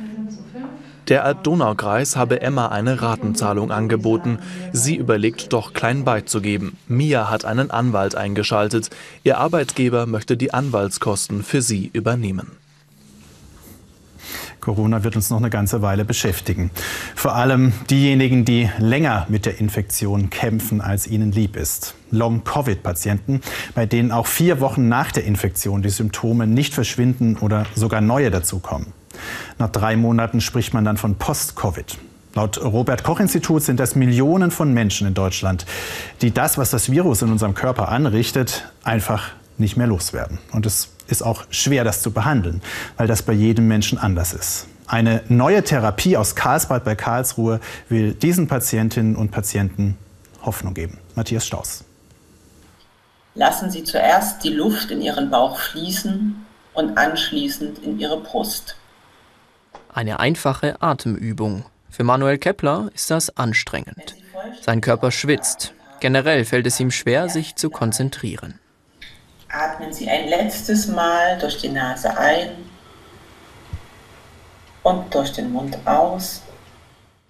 Der 1.11 1.25
Alb-Donau-Kreis 1.25 2.17
habe 2.17 2.41
Emma 2.41 2.69
eine 2.69 3.03
Ratenzahlung 3.03 3.73
angeboten. 3.73 4.39
Sie 4.73 4.95
überlegt 4.95 5.53
doch, 5.53 5.73
klein 5.73 6.05
beizugeben. 6.05 6.79
Mia 6.87 7.29
hat 7.29 7.45
einen 7.45 7.73
Anwalt 7.73 8.15
eingeschaltet. 8.15 8.91
Ihr 9.25 9.39
Arbeitgeber 9.39 10.07
möchte 10.07 10.37
die 10.37 10.55
Anwaltskosten 10.55 11.43
für 11.43 11.63
sie 11.63 11.91
übernehmen. 11.93 12.53
Corona 14.61 15.03
wird 15.03 15.17
uns 15.17 15.31
noch 15.31 15.39
eine 15.39 15.51
ganze 15.51 15.83
Weile 15.83 16.05
beschäftigen. 16.05 16.71
Vor 17.17 17.35
allem 17.35 17.73
diejenigen, 17.91 18.45
die 18.45 18.71
länger 18.79 19.27
mit 19.29 19.47
der 19.47 19.59
Infektion 19.59 20.31
kämpfen, 20.31 20.81
als 20.81 21.09
ihnen 21.09 21.33
lieb 21.33 21.57
ist. 21.57 21.97
Long-Covid-Patienten, 22.13 23.41
bei 23.75 23.85
denen 23.87 24.13
auch 24.13 24.29
vier 24.29 24.61
Wochen 24.61 24.89
nach 24.89 25.11
der 25.11 25.25
Infektion 25.25 25.83
die 25.83 25.91
Symptome 25.91 26.47
nicht 26.47 26.73
verschwinden 26.73 27.37
oder 27.39 27.67
sogar 27.75 28.01
neue 28.01 28.31
dazukommen. 28.31 29.00
Nach 29.59 29.71
drei 29.71 29.97
Monaten 29.97 30.41
spricht 30.41 30.75
man 30.75 30.85
dann 30.85 30.97
von 30.97 31.17
Post-Covid. 31.17 31.99
Laut 32.35 32.63
Robert 32.63 33.03
Koch 33.03 33.19
Institut 33.19 33.63
sind 33.63 33.81
das 33.81 33.97
Millionen 33.97 34.51
von 34.51 34.73
Menschen 34.73 35.07
in 35.09 35.15
Deutschland, 35.15 35.67
die 36.23 36.33
das, 36.33 36.59
was 36.59 36.71
das 36.71 36.91
Virus 36.91 37.23
in 37.23 37.33
unserem 37.33 37.55
Körper 37.55 37.89
anrichtet, 37.89 38.69
einfach 38.85 39.31
nicht 39.59 39.77
mehr 39.77 39.89
loswerden. 39.89 40.39
Und 40.53 40.65
es 40.65 40.91
ist 41.09 41.23
auch 41.23 41.45
schwer, 41.51 41.83
das 41.83 42.03
zu 42.03 42.13
behandeln, 42.13 42.63
weil 42.97 43.09
das 43.09 43.23
bei 43.23 43.33
jedem 43.33 43.67
Menschen 43.67 43.99
anders 43.99 44.33
ist. 44.33 44.67
Eine 44.87 45.23
neue 45.29 45.63
Therapie 45.63 46.17
aus 46.17 46.35
Karlsbad 46.35 46.85
bei 46.85 46.95
Karlsruhe 46.95 47.61
will 47.89 48.13
diesen 48.13 48.49
Patientinnen 48.49 49.17
und 49.17 49.31
Patienten 49.31 49.97
Hoffnung 50.43 50.75
geben. 50.75 50.99
Matthias 51.15 51.47
Staus. 51.47 51.85
Lassen 53.35 53.71
Sie 53.71 53.85
zuerst 53.85 54.43
die 54.43 54.49
Luft 54.49 54.91
in 54.91 55.01
Ihren 55.01 55.31
Bauch 55.31 55.59
fließen 55.59 56.45
und 56.75 56.99
anschließend 56.99 57.79
in 57.81 58.01
Ihre 58.01 58.21
Brust. 58.21 58.77
Eine 59.93 60.21
einfache 60.21 60.81
Atemübung. 60.81 61.65
Für 61.91 62.05
Manuel 62.05 62.39
Kepler 62.39 62.91
ist 62.95 63.11
das 63.11 63.37
anstrengend. 63.37 64.15
Sein 64.61 64.81
Körper 64.81 65.11
schwitzt. 65.11 65.75
Generell 65.99 66.45
fällt 66.45 66.67
es 66.67 66.79
ihm 66.79 66.93
schwer, 66.93 67.29
sich 67.29 67.57
zu 67.57 67.71
konzentrieren. 67.71 68.61
Atmen 69.49 69.93
Sie 69.93 70.09
ein 70.09 70.29
letztes 70.29 70.87
Mal 70.87 71.39
durch 71.39 71.59
die 71.59 71.71
Nase 71.71 72.17
ein 72.17 72.51
und 74.85 75.13
durch 75.13 75.33
den 75.33 75.53
Mund 75.53 75.77
aus. 75.85 76.43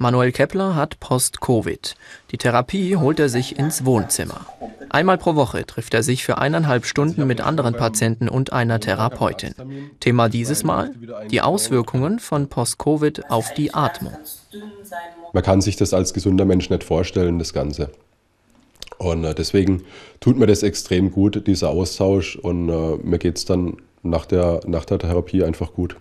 Manuel 0.02 0.32
Kepler 0.32 0.76
hat 0.76 0.98
Post-Covid. 0.98 1.94
Die 2.30 2.38
Therapie 2.38 2.96
holt 2.96 3.20
er 3.20 3.28
sich 3.28 3.58
ins 3.58 3.84
Wohnzimmer. 3.84 4.46
Einmal 4.88 5.18
pro 5.18 5.34
Woche 5.34 5.66
trifft 5.66 5.92
er 5.92 6.02
sich 6.02 6.24
für 6.24 6.38
eineinhalb 6.38 6.86
Stunden 6.86 7.26
mit 7.26 7.42
anderen 7.42 7.74
Patienten 7.74 8.26
und 8.26 8.50
einer 8.50 8.80
Therapeutin. 8.80 9.54
Thema 10.00 10.30
dieses 10.30 10.64
Mal 10.64 10.94
die 11.30 11.42
Auswirkungen 11.42 12.18
von 12.18 12.48
Post-Covid 12.48 13.30
auf 13.30 13.52
die 13.52 13.74
Atmung. 13.74 14.16
Man 15.34 15.42
kann 15.42 15.60
sich 15.60 15.76
das 15.76 15.92
als 15.92 16.14
gesunder 16.14 16.46
Mensch 16.46 16.70
nicht 16.70 16.82
vorstellen, 16.82 17.38
das 17.38 17.52
Ganze. 17.52 17.90
Und 18.96 19.24
äh, 19.24 19.34
deswegen 19.34 19.82
tut 20.20 20.38
mir 20.38 20.46
das 20.46 20.62
extrem 20.62 21.10
gut, 21.10 21.46
dieser 21.46 21.68
Austausch. 21.68 22.36
Und 22.36 22.70
äh, 22.70 22.96
mir 23.02 23.18
geht 23.18 23.36
es 23.36 23.44
dann 23.44 23.76
nach 24.02 24.24
der, 24.24 24.60
nach 24.66 24.86
der 24.86 24.98
Therapie 24.98 25.44
einfach 25.44 25.74
gut. 25.74 25.96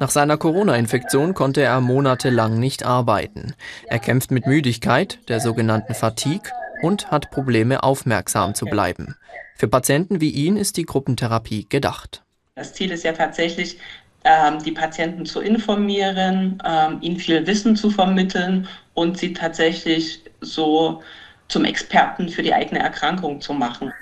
Nach 0.00 0.10
seiner 0.10 0.36
Corona-Infektion 0.36 1.34
konnte 1.34 1.62
er 1.62 1.80
monatelang 1.80 2.58
nicht 2.58 2.84
arbeiten. 2.84 3.54
Er 3.86 3.98
kämpft 3.98 4.30
mit 4.30 4.46
Müdigkeit, 4.46 5.18
der 5.28 5.40
sogenannten 5.40 5.94
Fatigue, 5.94 6.50
und 6.82 7.10
hat 7.10 7.30
Probleme, 7.30 7.82
aufmerksam 7.82 8.54
zu 8.54 8.66
bleiben. 8.66 9.16
Für 9.56 9.68
Patienten 9.68 10.20
wie 10.20 10.30
ihn 10.30 10.56
ist 10.56 10.76
die 10.76 10.84
Gruppentherapie 10.84 11.66
gedacht. 11.68 12.22
Das 12.54 12.74
Ziel 12.74 12.92
ist 12.92 13.04
ja 13.04 13.12
tatsächlich, 13.12 13.78
ähm, 14.24 14.62
die 14.62 14.72
Patienten 14.72 15.26
zu 15.26 15.40
informieren, 15.40 16.62
ähm, 16.64 16.98
ihnen 17.00 17.16
viel 17.16 17.46
Wissen 17.46 17.76
zu 17.76 17.90
vermitteln 17.90 18.68
und 18.94 19.18
sie 19.18 19.32
tatsächlich 19.32 20.22
so 20.40 21.02
zum 21.48 21.64
Experten 21.64 22.28
für 22.28 22.42
die 22.42 22.52
eigene 22.52 22.80
Erkrankung 22.80 23.40
zu 23.40 23.52
machen. 23.54 23.92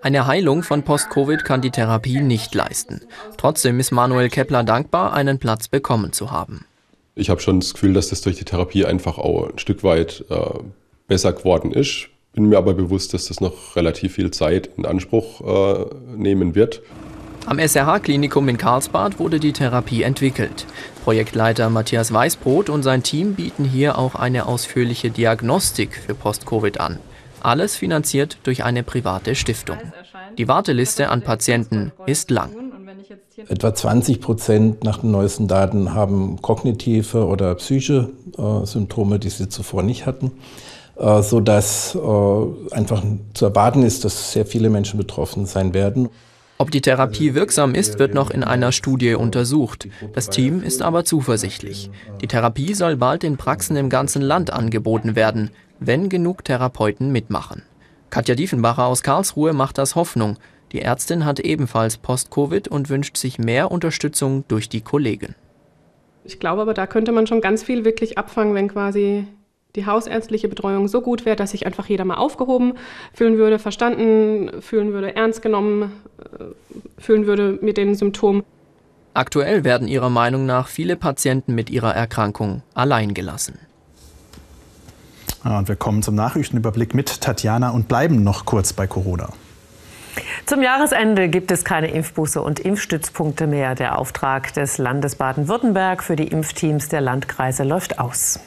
Eine 0.00 0.28
Heilung 0.28 0.62
von 0.62 0.84
Post-Covid 0.84 1.44
kann 1.44 1.60
die 1.60 1.70
Therapie 1.70 2.20
nicht 2.20 2.54
leisten. 2.54 3.00
Trotzdem 3.36 3.80
ist 3.80 3.90
Manuel 3.90 4.28
Kepler 4.28 4.62
dankbar, 4.62 5.12
einen 5.12 5.38
Platz 5.40 5.66
bekommen 5.66 6.12
zu 6.12 6.30
haben. 6.30 6.64
Ich 7.16 7.30
habe 7.30 7.40
schon 7.40 7.58
das 7.58 7.74
Gefühl, 7.74 7.94
dass 7.94 8.08
das 8.08 8.20
durch 8.20 8.36
die 8.36 8.44
Therapie 8.44 8.84
einfach 8.84 9.18
auch 9.18 9.48
ein 9.48 9.58
Stück 9.58 9.82
weit 9.82 10.24
äh, 10.30 10.36
besser 11.08 11.32
geworden 11.32 11.72
ist. 11.72 12.08
Bin 12.32 12.48
mir 12.48 12.58
aber 12.58 12.74
bewusst, 12.74 13.12
dass 13.12 13.26
das 13.26 13.40
noch 13.40 13.74
relativ 13.74 14.14
viel 14.14 14.30
Zeit 14.30 14.70
in 14.76 14.86
Anspruch 14.86 15.40
äh, 15.40 15.86
nehmen 16.16 16.54
wird. 16.54 16.80
Am 17.46 17.58
SRH-Klinikum 17.58 18.48
in 18.48 18.58
Karlsbad 18.58 19.18
wurde 19.18 19.40
die 19.40 19.52
Therapie 19.52 20.02
entwickelt. 20.02 20.66
Projektleiter 21.02 21.70
Matthias 21.70 22.12
Weißbrot 22.12 22.70
und 22.70 22.84
sein 22.84 23.02
Team 23.02 23.34
bieten 23.34 23.64
hier 23.64 23.98
auch 23.98 24.14
eine 24.14 24.46
ausführliche 24.46 25.10
Diagnostik 25.10 26.00
für 26.06 26.14
Post-Covid 26.14 26.78
an. 26.78 27.00
Alles 27.40 27.76
finanziert 27.76 28.38
durch 28.42 28.64
eine 28.64 28.82
private 28.82 29.34
Stiftung. 29.34 29.78
Die 30.36 30.48
Warteliste 30.48 31.08
an 31.08 31.22
Patienten 31.22 31.92
ist 32.06 32.30
lang. 32.30 32.50
Etwa 33.48 33.74
20 33.74 34.20
Prozent 34.20 34.84
nach 34.84 34.98
den 34.98 35.12
neuesten 35.12 35.46
Daten 35.46 35.94
haben 35.94 36.42
kognitive 36.42 37.26
oder 37.26 37.54
psychische 37.54 38.10
äh, 38.36 38.66
Symptome, 38.66 39.18
die 39.18 39.30
sie 39.30 39.48
zuvor 39.48 39.82
nicht 39.82 40.06
hatten, 40.06 40.32
äh, 40.96 41.22
sodass 41.22 41.94
äh, 41.94 42.74
einfach 42.74 43.02
zu 43.34 43.44
erwarten 43.44 43.82
ist, 43.84 44.04
dass 44.04 44.32
sehr 44.32 44.44
viele 44.44 44.70
Menschen 44.70 44.98
betroffen 44.98 45.46
sein 45.46 45.72
werden. 45.72 46.08
Ob 46.60 46.72
die 46.72 46.80
Therapie 46.80 47.34
wirksam 47.34 47.76
ist, 47.76 48.00
wird 48.00 48.14
noch 48.14 48.30
in 48.30 48.42
einer 48.42 48.72
Studie 48.72 49.14
untersucht. 49.14 49.86
Das 50.12 50.28
Team 50.28 50.60
ist 50.60 50.82
aber 50.82 51.04
zuversichtlich. 51.04 51.88
Die 52.20 52.26
Therapie 52.26 52.74
soll 52.74 52.96
bald 52.96 53.22
in 53.22 53.36
Praxen 53.36 53.76
im 53.76 53.88
ganzen 53.88 54.22
Land 54.22 54.52
angeboten 54.52 55.14
werden, 55.14 55.50
wenn 55.80 56.08
genug 56.08 56.44
Therapeuten 56.44 57.12
mitmachen. 57.12 57.62
Katja 58.10 58.34
Diefenbacher 58.34 58.86
aus 58.86 59.02
Karlsruhe 59.02 59.52
macht 59.52 59.78
das 59.78 59.94
Hoffnung. 59.94 60.36
Die 60.72 60.82
Ärztin 60.82 61.24
hat 61.24 61.40
ebenfalls 61.40 61.98
Post-Covid 61.98 62.68
und 62.68 62.88
wünscht 62.88 63.16
sich 63.16 63.38
mehr 63.38 63.70
Unterstützung 63.70 64.44
durch 64.48 64.68
die 64.68 64.80
Kollegen. 64.80 65.34
Ich 66.24 66.40
glaube 66.40 66.62
aber, 66.62 66.74
da 66.74 66.86
könnte 66.86 67.12
man 67.12 67.26
schon 67.26 67.40
ganz 67.40 67.62
viel 67.62 67.84
wirklich 67.84 68.18
abfangen, 68.18 68.54
wenn 68.54 68.68
quasi 68.68 69.26
die 69.76 69.86
hausärztliche 69.86 70.48
Betreuung 70.48 70.88
so 70.88 71.00
gut 71.00 71.24
wäre, 71.24 71.36
dass 71.36 71.52
sich 71.52 71.66
einfach 71.66 71.86
jeder 71.86 72.04
mal 72.04 72.16
aufgehoben 72.16 72.74
fühlen 73.12 73.38
würde, 73.38 73.58
verstanden 73.58 74.60
fühlen 74.60 74.92
würde, 74.92 75.14
ernst 75.14 75.42
genommen 75.42 75.92
äh, 76.20 77.00
fühlen 77.00 77.26
würde 77.26 77.58
mit 77.62 77.76
den 77.76 77.94
Symptomen. 77.94 78.42
Aktuell 79.14 79.64
werden 79.64 79.88
ihrer 79.88 80.10
Meinung 80.10 80.46
nach 80.46 80.68
viele 80.68 80.96
Patienten 80.96 81.54
mit 81.54 81.70
ihrer 81.70 81.94
Erkrankung 81.94 82.62
allein 82.74 83.14
gelassen. 83.14 83.58
Und 85.44 85.68
wir 85.68 85.76
kommen 85.76 86.02
zum 86.02 86.14
Nachrichtenüberblick 86.14 86.94
mit 86.94 87.20
Tatjana 87.20 87.70
und 87.70 87.88
bleiben 87.88 88.24
noch 88.24 88.44
kurz 88.44 88.72
bei 88.72 88.86
Corona. 88.86 89.28
Zum 90.46 90.62
Jahresende 90.62 91.28
gibt 91.28 91.50
es 91.50 91.64
keine 91.64 91.88
Impfbusse 91.88 92.42
und 92.42 92.58
Impfstützpunkte 92.58 93.46
mehr. 93.46 93.74
Der 93.74 93.98
Auftrag 93.98 94.52
des 94.54 94.78
Landes 94.78 95.16
Baden-Württemberg 95.16 96.02
für 96.02 96.16
die 96.16 96.28
Impfteams 96.28 96.88
der 96.88 97.00
Landkreise 97.00 97.64
läuft 97.64 97.98
aus. 97.98 98.40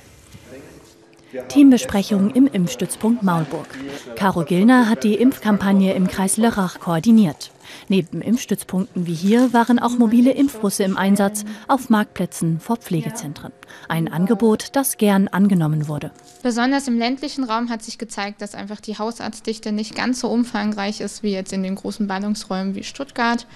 Teambesprechung 1.47 2.31
im 2.31 2.47
Impfstützpunkt 2.47 3.23
Maulburg. 3.23 3.67
Caro 4.15 4.43
Gillner 4.43 4.89
hat 4.89 5.03
die 5.03 5.15
Impfkampagne 5.15 5.93
im 5.93 6.07
Kreis 6.07 6.37
Lörrach 6.37 6.79
koordiniert. 6.79 7.51
Neben 7.87 8.21
Impfstützpunkten 8.21 9.07
wie 9.07 9.13
hier 9.13 9.53
waren 9.53 9.79
auch 9.79 9.97
mobile 9.97 10.31
Impfbusse 10.31 10.83
im 10.83 10.97
Einsatz 10.97 11.45
auf 11.67 11.89
Marktplätzen 11.89 12.59
vor 12.59 12.77
Pflegezentren. 12.77 13.53
Ein 13.87 14.11
Angebot, 14.11 14.69
das 14.73 14.97
gern 14.97 15.27
angenommen 15.27 15.87
wurde. 15.87 16.11
Besonders 16.43 16.87
im 16.87 16.97
ländlichen 16.97 17.43
Raum 17.43 17.69
hat 17.69 17.83
sich 17.83 17.97
gezeigt, 17.97 18.41
dass 18.41 18.55
einfach 18.55 18.81
die 18.81 18.97
Hausarztdichte 18.97 19.71
nicht 19.71 19.95
ganz 19.95 20.19
so 20.19 20.29
umfangreich 20.29 21.01
ist 21.01 21.23
wie 21.23 21.31
jetzt 21.31 21.53
in 21.53 21.63
den 21.63 21.75
großen 21.75 22.07
Ballungsräumen 22.07 22.75
wie 22.75 22.83
Stuttgart. 22.83 23.47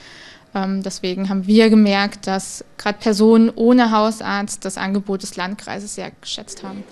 Ähm, 0.55 0.81
deswegen 0.81 1.27
haben 1.27 1.45
wir 1.45 1.69
gemerkt, 1.69 2.27
dass 2.27 2.63
gerade 2.77 2.97
Personen 2.97 3.51
ohne 3.53 3.91
Hausarzt 3.91 4.63
das 4.63 4.77
Angebot 4.77 5.23
des 5.23 5.35
Landkreises 5.35 5.95
sehr 5.95 6.11
geschätzt 6.21 6.63
haben. 6.63 6.83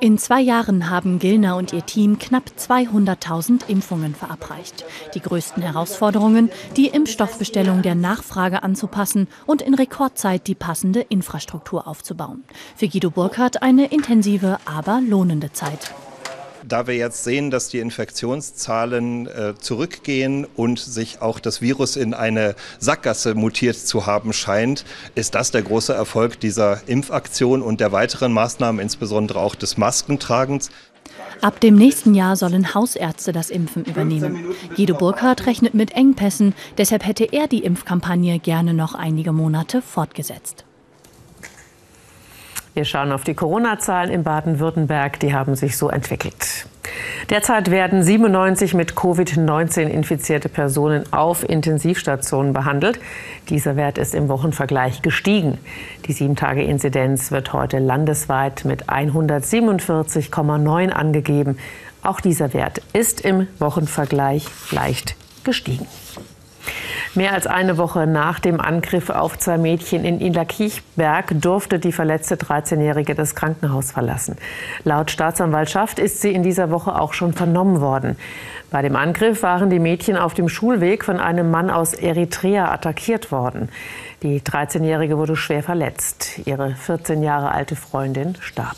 In 0.00 0.18
zwei 0.18 0.40
Jahren 0.40 0.90
haben 0.90 1.18
Gilner 1.18 1.56
und 1.56 1.72
ihr 1.72 1.86
Team 1.86 2.18
knapp 2.18 2.50
200.000 2.58 3.68
Impfungen 3.68 4.14
verabreicht. 4.14 4.84
Die 5.14 5.20
größten 5.20 5.62
Herausforderungen, 5.62 6.50
die 6.76 6.88
Impfstoffbestellung 6.88 7.82
der 7.82 7.94
Nachfrage 7.94 8.62
anzupassen 8.62 9.28
und 9.46 9.62
in 9.62 9.74
Rekordzeit 9.74 10.46
die 10.46 10.54
passende 10.54 11.00
Infrastruktur 11.00 11.86
aufzubauen. 11.86 12.44
Für 12.76 12.88
Guido 12.88 13.10
Burkhardt 13.10 13.62
eine 13.62 13.86
intensive, 13.86 14.58
aber 14.64 15.00
lohnende 15.00 15.52
Zeit. 15.52 15.94
Da 16.66 16.86
wir 16.86 16.96
jetzt 16.96 17.24
sehen, 17.24 17.50
dass 17.50 17.68
die 17.68 17.78
Infektionszahlen 17.78 19.26
äh, 19.26 19.54
zurückgehen 19.58 20.46
und 20.56 20.78
sich 20.78 21.20
auch 21.20 21.38
das 21.38 21.60
Virus 21.60 21.96
in 21.96 22.14
eine 22.14 22.54
Sackgasse 22.78 23.34
mutiert 23.34 23.76
zu 23.76 24.06
haben 24.06 24.32
scheint, 24.32 24.84
ist 25.14 25.34
das 25.34 25.50
der 25.50 25.62
große 25.62 25.92
Erfolg 25.92 26.40
dieser 26.40 26.80
Impfaktion 26.86 27.60
und 27.60 27.80
der 27.80 27.92
weiteren 27.92 28.32
Maßnahmen, 28.32 28.80
insbesondere 28.80 29.40
auch 29.40 29.54
des 29.54 29.76
Maskentragens. 29.76 30.70
Ab 31.42 31.60
dem 31.60 31.74
nächsten 31.74 32.14
Jahr 32.14 32.36
sollen 32.36 32.74
Hausärzte 32.74 33.32
das 33.32 33.50
Impfen 33.50 33.84
übernehmen. 33.84 34.54
Guido 34.76 34.94
Burkhardt 34.94 35.46
rechnet 35.46 35.74
mit 35.74 35.92
Engpässen, 35.92 36.54
deshalb 36.78 37.04
hätte 37.06 37.24
er 37.24 37.46
die 37.46 37.64
Impfkampagne 37.64 38.38
gerne 38.38 38.72
noch 38.72 38.94
einige 38.94 39.32
Monate 39.32 39.82
fortgesetzt. 39.82 40.64
Wir 42.74 42.84
schauen 42.84 43.12
auf 43.12 43.22
die 43.22 43.34
Corona-Zahlen 43.34 44.10
in 44.10 44.24
Baden-Württemberg. 44.24 45.20
Die 45.20 45.32
haben 45.32 45.54
sich 45.54 45.76
so 45.76 45.88
entwickelt. 45.88 46.66
Derzeit 47.30 47.70
werden 47.70 48.02
97 48.02 48.74
mit 48.74 48.94
Covid-19 48.94 49.86
infizierte 49.86 50.48
Personen 50.48 51.04
auf 51.12 51.48
Intensivstationen 51.48 52.52
behandelt. 52.52 52.98
Dieser 53.48 53.76
Wert 53.76 53.96
ist 53.96 54.14
im 54.14 54.28
Wochenvergleich 54.28 55.02
gestiegen. 55.02 55.58
Die 56.06 56.14
7-Tage-Inzidenz 56.14 57.30
wird 57.30 57.52
heute 57.52 57.78
landesweit 57.78 58.64
mit 58.64 58.88
147,9 58.88 60.90
angegeben. 60.90 61.58
Auch 62.02 62.20
dieser 62.20 62.52
Wert 62.54 62.82
ist 62.92 63.20
im 63.20 63.46
Wochenvergleich 63.60 64.46
leicht 64.72 65.14
gestiegen. 65.44 65.86
Mehr 67.14 67.32
als 67.32 67.46
eine 67.46 67.78
Woche 67.78 68.06
nach 68.06 68.40
dem 68.40 68.60
Angriff 68.60 69.08
auf 69.10 69.38
zwei 69.38 69.56
Mädchen 69.56 70.04
in 70.04 70.20
Inlerkichberg 70.20 71.40
durfte 71.40 71.78
die 71.78 71.92
verletzte 71.92 72.34
13-Jährige 72.34 73.14
das 73.14 73.34
Krankenhaus 73.36 73.92
verlassen. 73.92 74.36
Laut 74.82 75.10
Staatsanwaltschaft 75.10 75.98
ist 75.98 76.20
sie 76.20 76.32
in 76.32 76.42
dieser 76.42 76.70
Woche 76.70 77.00
auch 77.00 77.12
schon 77.12 77.32
vernommen 77.32 77.80
worden. 77.80 78.16
Bei 78.70 78.82
dem 78.82 78.96
Angriff 78.96 79.44
waren 79.44 79.70
die 79.70 79.78
Mädchen 79.78 80.16
auf 80.16 80.34
dem 80.34 80.48
Schulweg 80.48 81.04
von 81.04 81.20
einem 81.20 81.50
Mann 81.52 81.70
aus 81.70 81.94
Eritrea 81.94 82.72
attackiert 82.72 83.30
worden. 83.30 83.68
Die 84.22 84.40
13-Jährige 84.40 85.16
wurde 85.16 85.36
schwer 85.36 85.62
verletzt. 85.62 86.40
Ihre 86.44 86.74
14 86.74 87.22
Jahre 87.22 87.52
alte 87.52 87.76
Freundin 87.76 88.36
starb. 88.40 88.76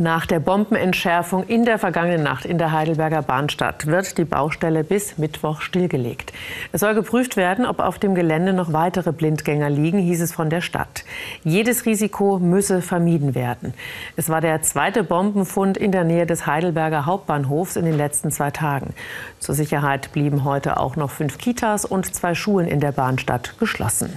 Nach 0.00 0.26
der 0.26 0.38
Bombenentschärfung 0.38 1.42
in 1.42 1.64
der 1.64 1.76
vergangenen 1.76 2.22
Nacht 2.22 2.44
in 2.44 2.56
der 2.56 2.70
Heidelberger 2.70 3.20
Bahnstadt 3.20 3.88
wird 3.88 4.16
die 4.16 4.24
Baustelle 4.24 4.84
bis 4.84 5.18
Mittwoch 5.18 5.60
stillgelegt. 5.60 6.32
Es 6.70 6.82
soll 6.82 6.94
geprüft 6.94 7.36
werden, 7.36 7.66
ob 7.66 7.80
auf 7.80 7.98
dem 7.98 8.14
Gelände 8.14 8.52
noch 8.52 8.72
weitere 8.72 9.10
Blindgänger 9.10 9.68
liegen, 9.68 9.98
hieß 9.98 10.20
es 10.20 10.32
von 10.32 10.50
der 10.50 10.60
Stadt. 10.60 11.04
Jedes 11.42 11.84
Risiko 11.84 12.38
müsse 12.38 12.80
vermieden 12.80 13.34
werden. 13.34 13.74
Es 14.14 14.28
war 14.28 14.40
der 14.40 14.62
zweite 14.62 15.02
Bombenfund 15.02 15.76
in 15.76 15.90
der 15.90 16.04
Nähe 16.04 16.26
des 16.26 16.46
Heidelberger 16.46 17.04
Hauptbahnhofs 17.04 17.74
in 17.74 17.84
den 17.84 17.96
letzten 17.96 18.30
zwei 18.30 18.52
Tagen. 18.52 18.94
Zur 19.40 19.56
Sicherheit 19.56 20.12
blieben 20.12 20.44
heute 20.44 20.78
auch 20.78 20.94
noch 20.94 21.10
fünf 21.10 21.38
Kitas 21.38 21.84
und 21.84 22.14
zwei 22.14 22.36
Schulen 22.36 22.68
in 22.68 22.78
der 22.78 22.92
Bahnstadt 22.92 23.58
geschlossen. 23.58 24.12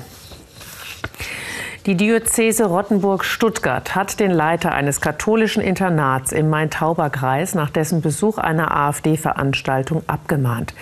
Die 1.88 1.98
Diözese 1.98 2.66
Rottenburg-Stuttgart 2.66 3.96
hat 3.96 4.20
den 4.20 4.30
Leiter 4.30 4.72
eines 4.72 5.02
katholischen 5.02 5.64
Internats 5.64 6.32
im 6.32 6.48
Main-Tauber-Kreis 6.48 7.56
nach 7.56 7.72
dessen 7.72 8.02
Besuch 8.02 8.38
einer 8.38 8.70
AfD-Veranstaltung 8.70 10.04
abgemahnt. 10.06 10.76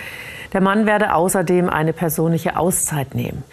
Der 0.52 0.60
Mann 0.60 0.86
werde 0.86 1.14
außerdem 1.14 1.68
eine 1.68 1.92
persönliche 1.92 2.56
Auszeit 2.56 3.14
nehmen. 3.14 3.44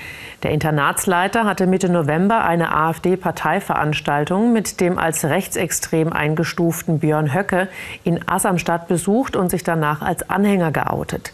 Der 0.43 0.51
Internatsleiter 0.51 1.45
hatte 1.45 1.65
Mitte 1.65 1.89
November 1.89 2.43
eine 2.43 2.73
AfD-Parteiveranstaltung 2.73 4.53
mit 4.53 4.79
dem 4.79 4.99
als 4.99 5.25
rechtsextrem 5.25 6.13
eingestuften 6.13 6.99
Björn 6.99 7.33
Höcke 7.33 7.67
in 8.03 8.27
Assamstadt 8.27 8.87
besucht 8.87 9.35
und 9.35 9.49
sich 9.49 9.63
danach 9.63 10.01
als 10.01 10.29
Anhänger 10.29 10.71
geoutet. 10.71 11.31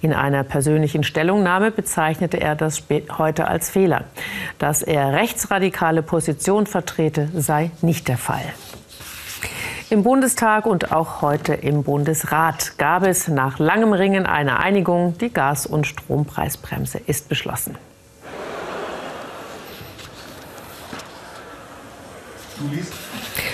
In 0.00 0.14
einer 0.14 0.42
persönlichen 0.42 1.04
Stellungnahme 1.04 1.70
bezeichnete 1.70 2.40
er 2.40 2.54
das 2.54 2.82
heute 3.18 3.48
als 3.48 3.70
Fehler. 3.70 4.04
Dass 4.58 4.82
er 4.82 5.12
rechtsradikale 5.12 6.02
Position 6.02 6.66
vertrete, 6.66 7.28
sei 7.34 7.70
nicht 7.82 8.08
der 8.08 8.18
Fall. 8.18 8.44
Im 9.88 10.02
Bundestag 10.02 10.66
und 10.66 10.90
auch 10.90 11.22
heute 11.22 11.54
im 11.54 11.84
Bundesrat 11.84 12.76
gab 12.76 13.04
es 13.04 13.28
nach 13.28 13.60
langem 13.60 13.92
Ringen 13.92 14.26
eine 14.26 14.58
Einigung. 14.58 15.16
Die 15.18 15.32
Gas- 15.32 15.64
und 15.64 15.86
Strompreisbremse 15.86 16.98
ist 17.06 17.28
beschlossen. 17.28 17.78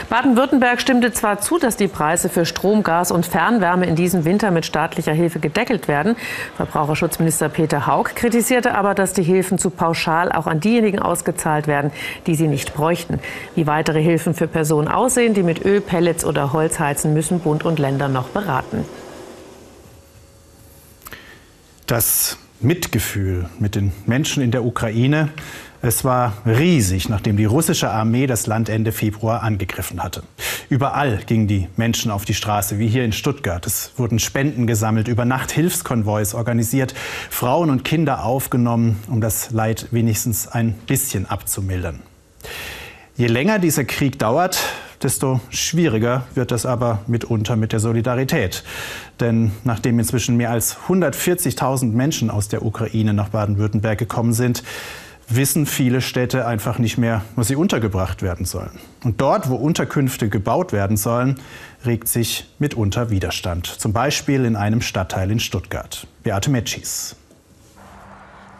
Baden-Württemberg 0.08 0.80
stimmte 0.80 1.12
zwar 1.12 1.40
zu, 1.40 1.58
dass 1.58 1.76
die 1.76 1.88
Preise 1.88 2.28
für 2.28 2.44
Strom, 2.44 2.82
Gas 2.82 3.10
und 3.10 3.26
Fernwärme 3.26 3.86
in 3.86 3.96
diesem 3.96 4.24
Winter 4.24 4.50
mit 4.50 4.66
staatlicher 4.66 5.12
Hilfe 5.12 5.40
gedeckelt 5.40 5.88
werden. 5.88 6.16
Verbraucherschutzminister 6.56 7.48
Peter 7.48 7.86
Haug 7.86 8.10
kritisierte 8.14 8.74
aber, 8.74 8.94
dass 8.94 9.12
die 9.12 9.22
Hilfen 9.22 9.58
zu 9.58 9.70
pauschal 9.70 10.32
auch 10.32 10.46
an 10.46 10.60
diejenigen 10.60 10.98
ausgezahlt 10.98 11.66
werden, 11.66 11.90
die 12.26 12.34
sie 12.34 12.48
nicht 12.48 12.74
bräuchten. 12.74 13.18
Wie 13.54 13.66
weitere 13.66 14.02
Hilfen 14.02 14.34
für 14.34 14.46
Personen 14.46 14.88
aussehen, 14.88 15.34
die 15.34 15.42
mit 15.42 15.64
Öl, 15.64 15.80
Pellets 15.80 16.24
oder 16.24 16.52
Holz 16.52 16.78
heizen, 16.78 17.14
müssen 17.14 17.40
Bund 17.40 17.64
und 17.64 17.78
Länder 17.78 18.08
noch 18.08 18.28
beraten. 18.28 18.84
Das 21.86 22.38
Mitgefühl 22.60 23.48
mit 23.58 23.74
den 23.74 23.92
Menschen 24.06 24.42
in 24.42 24.50
der 24.50 24.64
Ukraine 24.64 25.28
es 25.82 26.04
war 26.04 26.34
riesig, 26.46 27.08
nachdem 27.08 27.36
die 27.36 27.44
russische 27.44 27.90
Armee 27.90 28.28
das 28.28 28.46
Land 28.46 28.68
Ende 28.68 28.92
Februar 28.92 29.42
angegriffen 29.42 30.00
hatte. 30.00 30.22
Überall 30.68 31.18
gingen 31.26 31.48
die 31.48 31.66
Menschen 31.76 32.12
auf 32.12 32.24
die 32.24 32.34
Straße, 32.34 32.78
wie 32.78 32.86
hier 32.86 33.04
in 33.04 33.12
Stuttgart. 33.12 33.66
Es 33.66 33.90
wurden 33.96 34.20
Spenden 34.20 34.68
gesammelt, 34.68 35.08
über 35.08 35.24
Nacht 35.24 35.50
Hilfskonvois 35.50 36.34
organisiert, 36.34 36.94
Frauen 37.30 37.68
und 37.68 37.84
Kinder 37.84 38.24
aufgenommen, 38.24 39.00
um 39.08 39.20
das 39.20 39.50
Leid 39.50 39.88
wenigstens 39.90 40.46
ein 40.46 40.74
bisschen 40.86 41.26
abzumildern. 41.26 42.00
Je 43.16 43.26
länger 43.26 43.58
dieser 43.58 43.84
Krieg 43.84 44.20
dauert, 44.20 44.60
desto 45.02 45.40
schwieriger 45.50 46.26
wird 46.34 46.52
das 46.52 46.64
aber 46.64 47.00
mitunter 47.08 47.56
mit 47.56 47.72
der 47.72 47.80
Solidarität. 47.80 48.62
Denn 49.18 49.50
nachdem 49.64 49.98
inzwischen 49.98 50.36
mehr 50.36 50.50
als 50.50 50.76
140.000 50.88 51.86
Menschen 51.86 52.30
aus 52.30 52.46
der 52.46 52.64
Ukraine 52.64 53.12
nach 53.12 53.30
Baden-Württemberg 53.30 53.98
gekommen 53.98 54.32
sind, 54.32 54.62
wissen 55.28 55.66
viele 55.66 56.00
Städte 56.00 56.46
einfach 56.46 56.78
nicht 56.78 56.98
mehr, 56.98 57.22
wo 57.36 57.42
sie 57.42 57.56
untergebracht 57.56 58.22
werden 58.22 58.46
sollen. 58.46 58.78
Und 59.04 59.20
dort, 59.20 59.48
wo 59.48 59.56
Unterkünfte 59.56 60.28
gebaut 60.28 60.72
werden 60.72 60.96
sollen, 60.96 61.40
regt 61.84 62.08
sich 62.08 62.46
mitunter 62.58 63.10
Widerstand. 63.10 63.66
Zum 63.66 63.92
Beispiel 63.92 64.44
in 64.44 64.56
einem 64.56 64.80
Stadtteil 64.80 65.30
in 65.30 65.40
Stuttgart. 65.40 66.06
Beate 66.22 66.50
Metschis. 66.50 67.16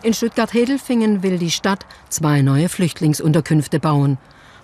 In 0.03 0.15
Stuttgart-Hedelfingen 0.15 1.23
will 1.23 1.39
die 1.39 1.53
Stadt 1.53 1.87
zwei 2.09 2.43
neue 2.43 2.69
Flüchtlingsunterkünfte 2.69 3.79
bauen. 3.79 4.19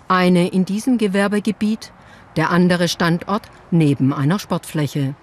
Eine 0.09 0.49
in 0.49 0.65
diesem 0.65 0.97
Gewerbegebiet, 0.97 1.93
der 2.35 2.49
andere 2.49 2.87
Standort 2.89 3.43
neben 3.71 4.13
einer 4.13 4.39
Sportfläche. 4.39 5.15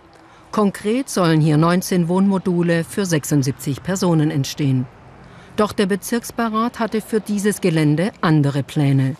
Konkret 0.52 1.10
sollen 1.10 1.42
hier 1.42 1.58
19 1.58 2.08
Wohnmodule 2.08 2.84
für 2.84 3.04
76 3.04 3.82
Personen 3.82 4.30
entstehen. 4.30 4.86
Doch 5.56 5.72
der 5.72 5.86
Bezirksbeirat 5.86 6.78
hatte 6.78 7.00
für 7.00 7.20
dieses 7.20 7.60
Gelände 7.60 8.12
andere 8.20 8.62
Pläne. 8.62 9.16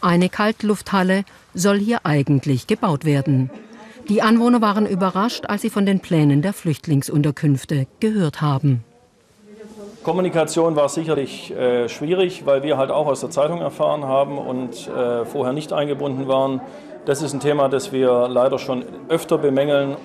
Eine 0.00 0.28
Kaltlufthalle 0.28 1.24
soll 1.54 1.78
hier 1.78 2.00
eigentlich 2.04 2.66
gebaut 2.66 3.04
werden. 3.04 3.50
Die 4.08 4.22
Anwohner 4.22 4.60
waren 4.60 4.86
überrascht, 4.86 5.46
als 5.46 5.62
sie 5.62 5.70
von 5.70 5.86
den 5.86 6.00
Plänen 6.00 6.42
der 6.42 6.52
Flüchtlingsunterkünfte 6.52 7.86
gehört 8.00 8.40
haben. 8.40 8.84
Kommunikation 10.02 10.74
war 10.74 10.88
sicherlich 10.88 11.52
äh, 11.52 11.88
schwierig, 11.88 12.44
weil 12.44 12.64
wir 12.64 12.76
halt 12.76 12.90
auch 12.90 13.06
aus 13.06 13.20
der 13.20 13.30
Zeitung 13.30 13.60
erfahren 13.60 14.04
haben 14.04 14.38
und 14.38 14.88
äh, 14.88 15.24
vorher 15.24 15.52
nicht 15.52 15.72
eingebunden 15.72 16.26
waren. 16.26 16.60
Das 17.06 17.22
ist 17.22 17.32
ein 17.32 17.40
Thema, 17.40 17.68
das 17.68 17.92
wir 17.92 18.28
leider 18.28 18.58
schon 18.58 18.84
öfter 19.08 19.38
bemängeln. 19.38 19.96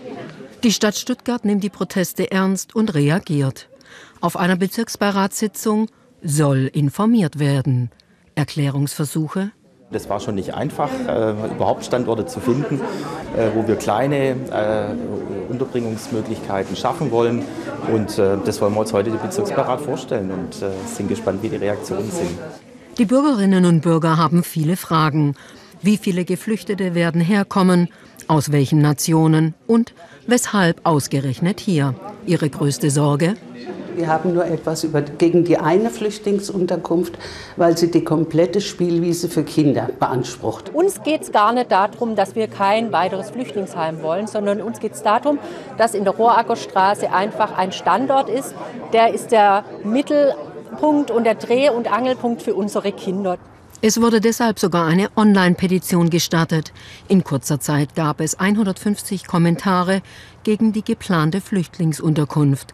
Die 0.64 0.72
Stadt 0.72 0.96
Stuttgart 0.96 1.46
nimmt 1.46 1.64
die 1.64 1.70
Proteste 1.70 2.30
ernst 2.32 2.76
und 2.76 2.94
reagiert. 2.94 3.68
Auf 4.20 4.36
einer 4.36 4.56
Bezirksbeiratssitzung 4.56 5.88
soll 6.24 6.70
informiert 6.74 7.40
werden. 7.40 7.92
Erklärungsversuche? 8.36 9.52
Das 9.92 10.10
war 10.10 10.20
schon 10.20 10.36
nicht 10.36 10.54
einfach, 10.54 10.90
äh, 11.08 11.32
überhaupt 11.32 11.86
Standorte 11.86 12.26
zu 12.26 12.42
finden, 12.42 12.82
äh, 13.38 13.50
wo 13.56 13.66
wir 13.68 13.78
kleine 13.78 14.32
äh, 14.32 15.50
Unterbringungsmöglichkeiten 15.50 16.76
schaffen 16.76 17.10
wollen. 17.12 17.44
Und 17.94 18.18
äh, 18.20 18.38
das 18.44 18.60
wollen 18.60 18.74
wir 18.74 18.82
uns 18.82 18.92
heute 18.92 19.12
dem 19.12 19.22
Bezirksbeirat 19.22 19.80
vorstellen 19.80 20.32
und 20.32 20.62
äh, 20.62 20.72
sind 20.94 21.08
gespannt, 21.08 21.42
wie 21.42 21.50
die 21.50 21.56
Reaktionen 21.56 22.12
sind. 22.12 22.38
Die 22.98 23.06
Bürgerinnen 23.06 23.64
und 23.66 23.82
Bürger 23.82 24.18
haben 24.18 24.44
viele 24.44 24.76
Fragen. 24.76 25.36
Wie 25.82 25.98
viele 25.98 26.26
Geflüchtete 26.26 26.96
werden 26.96 27.22
herkommen? 27.22 27.88
Aus 28.28 28.52
welchen 28.52 28.82
Nationen? 28.82 29.54
Und 29.68 29.94
weshalb 30.26 30.82
ausgerechnet 30.86 31.62
hier? 31.62 31.96
Ihre 32.26 32.50
größte 32.50 32.90
Sorge? 32.90 33.36
Wir 33.98 34.10
haben 34.10 34.36
nur 34.36 34.46
etwas 34.46 34.84
über, 34.84 35.02
gegen 35.02 35.44
die 35.44 35.58
eine 35.58 35.90
Flüchtlingsunterkunft, 35.90 37.18
weil 37.56 37.76
sie 37.76 37.90
die 37.90 38.04
komplette 38.04 38.62
Spielwiese 38.62 39.28
für 39.28 39.42
Kinder 39.42 39.90
beansprucht. 40.00 40.70
Uns 40.72 41.02
geht 41.02 41.24
es 41.24 41.32
gar 41.32 41.52
nicht 41.52 41.72
darum, 41.72 42.16
dass 42.16 42.36
wir 42.36 42.48
kein 42.48 42.92
weiteres 42.92 43.32
Flüchtlingsheim 43.32 44.04
wollen, 44.04 44.28
sondern 44.28 44.62
uns 44.62 44.80
geht 44.80 44.94
es 44.94 45.02
darum, 45.02 45.40
dass 45.80 45.96
in 45.96 46.04
der 46.04 46.14
Rohrackerstraße 46.14 47.12
einfach 47.12 47.58
ein 47.58 47.72
Standort 47.72 48.30
ist, 48.30 48.54
der 48.94 49.16
ist 49.16 49.32
der 49.32 49.66
Mittelpunkt 49.84 51.10
und 51.10 51.24
der 51.24 51.34
Dreh- 51.34 51.72
und 51.72 51.92
Angelpunkt 51.92 52.44
für 52.44 52.54
unsere 52.54 52.92
Kinder. 52.92 53.40
Es 53.82 54.00
wurde 54.00 54.22
deshalb 54.22 54.60
sogar 54.60 54.86
eine 54.86 55.10
Online-Petition 55.16 56.12
gestartet. 56.12 56.72
In 57.08 57.24
kurzer 57.24 57.60
Zeit 57.60 57.96
gab 57.96 58.22
es 58.22 58.40
150 58.40 59.26
Kommentare 59.26 60.04
gegen 60.44 60.72
die 60.72 60.84
geplante 60.84 61.42
Flüchtlingsunterkunft. 61.42 62.74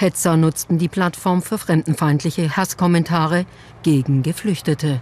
Hetzer 0.00 0.38
nutzten 0.38 0.78
die 0.78 0.88
Plattform 0.88 1.42
für 1.42 1.58
fremdenfeindliche 1.58 2.56
Hasskommentare 2.56 3.44
gegen 3.82 4.22
Geflüchtete. 4.22 5.00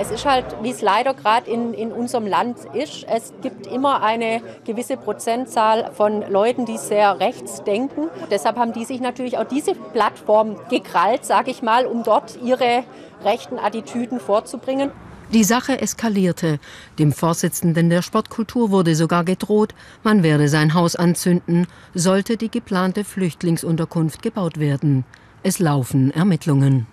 Es 0.00 0.10
ist 0.10 0.24
halt, 0.24 0.46
wie 0.62 0.70
es 0.70 0.80
leider 0.80 1.12
gerade 1.12 1.48
in, 1.50 1.74
in 1.74 1.92
unserem 1.92 2.26
Land 2.26 2.56
ist, 2.72 3.04
es 3.04 3.34
gibt 3.42 3.66
immer 3.66 4.02
eine 4.02 4.40
gewisse 4.64 4.96
Prozentzahl 4.96 5.92
von 5.92 6.22
Leuten, 6.28 6.64
die 6.64 6.78
sehr 6.78 7.20
rechts 7.20 7.62
denken. 7.64 8.08
Deshalb 8.30 8.56
haben 8.56 8.72
die 8.72 8.86
sich 8.86 9.00
natürlich 9.00 9.36
auch 9.36 9.44
diese 9.44 9.74
Plattform 9.74 10.56
gekrallt, 10.70 11.26
sage 11.26 11.50
ich 11.50 11.62
mal, 11.62 11.86
um 11.86 12.02
dort 12.02 12.38
ihre 12.42 12.84
rechten 13.24 13.58
Attitüden 13.58 14.20
vorzubringen. 14.20 14.90
Die 15.34 15.42
Sache 15.42 15.80
eskalierte. 15.80 16.60
Dem 17.00 17.10
Vorsitzenden 17.10 17.90
der 17.90 18.02
Sportkultur 18.02 18.70
wurde 18.70 18.94
sogar 18.94 19.24
gedroht, 19.24 19.74
man 20.04 20.22
werde 20.22 20.48
sein 20.48 20.74
Haus 20.74 20.94
anzünden, 20.94 21.66
sollte 21.92 22.36
die 22.36 22.52
geplante 22.52 23.02
Flüchtlingsunterkunft 23.02 24.22
gebaut 24.22 24.60
werden. 24.60 25.04
Es 25.42 25.58
laufen 25.58 26.12
Ermittlungen. 26.12 26.86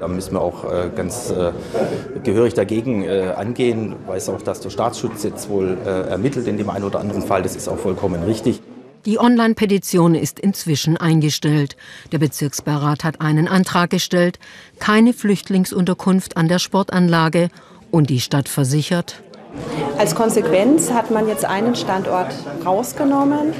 Da 0.00 0.08
müssen 0.08 0.32
wir 0.32 0.40
auch 0.40 0.64
äh, 0.64 0.90
ganz 0.92 1.30
äh, 1.30 1.52
gehörig 2.24 2.54
dagegen 2.54 3.04
äh, 3.04 3.32
angehen. 3.36 3.94
Ich 4.02 4.08
weiß 4.08 4.30
auch, 4.30 4.42
dass 4.42 4.58
der 4.60 4.70
Staatsschutz 4.70 5.22
jetzt 5.22 5.48
wohl 5.48 5.78
ermittelt 5.84 6.48
in 6.48 6.56
dem 6.56 6.68
einen 6.68 6.84
oder 6.84 6.98
anderen 6.98 7.22
Fall. 7.22 7.42
Das 7.42 7.54
ist 7.54 7.68
auch 7.68 7.78
vollkommen 7.78 8.24
richtig. 8.24 8.60
Die 9.04 9.18
Online-Petition 9.18 10.14
ist 10.14 10.38
inzwischen 10.38 10.96
eingestellt. 10.96 11.76
Der 12.12 12.18
Bezirksbeirat 12.18 13.04
hat 13.04 13.20
einen 13.20 13.48
Antrag 13.48 13.90
gestellt, 13.90 14.38
keine 14.80 15.12
Flüchtlingsunterkunft 15.12 16.36
an 16.36 16.48
der 16.48 16.58
Sportanlage 16.58 17.48
und 17.90 18.10
die 18.10 18.20
Stadt 18.20 18.48
versichert. 18.48 19.22
Als 19.96 20.14
Konsequenz 20.14 20.90
hat 20.92 21.10
man 21.10 21.26
jetzt 21.26 21.44
einen 21.44 21.74
Standort 21.74 22.32
rausgenommen 22.64 23.52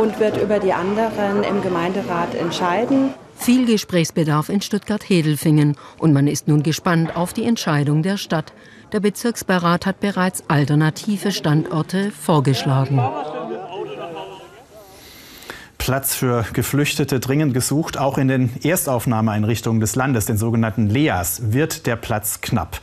und 0.00 0.18
wird 0.18 0.42
über 0.42 0.58
die 0.58 0.72
anderen 0.72 1.42
im 1.44 1.62
Gemeinderat 1.62 2.34
entscheiden. 2.34 3.14
Viel 3.36 3.66
Gesprächsbedarf 3.66 4.48
in 4.48 4.60
Stuttgart-Hedelfingen 4.60 5.76
und 5.98 6.12
man 6.12 6.26
ist 6.26 6.48
nun 6.48 6.62
gespannt 6.62 7.16
auf 7.16 7.32
die 7.32 7.44
Entscheidung 7.44 8.02
der 8.02 8.16
Stadt. 8.16 8.52
Der 8.92 9.00
Bezirksbeirat 9.00 9.84
hat 9.86 10.00
bereits 10.00 10.44
alternative 10.48 11.32
Standorte 11.32 12.10
vorgeschlagen. 12.10 13.00
Platz 15.86 16.16
für 16.16 16.44
Geflüchtete 16.52 17.20
dringend 17.20 17.54
gesucht. 17.54 17.96
Auch 17.96 18.18
in 18.18 18.26
den 18.26 18.50
Erstaufnahmeeinrichtungen 18.64 19.78
des 19.78 19.94
Landes, 19.94 20.26
den 20.26 20.36
sogenannten 20.36 20.88
LEAs, 20.88 21.52
wird 21.52 21.86
der 21.86 21.94
Platz 21.94 22.40
knapp. 22.40 22.80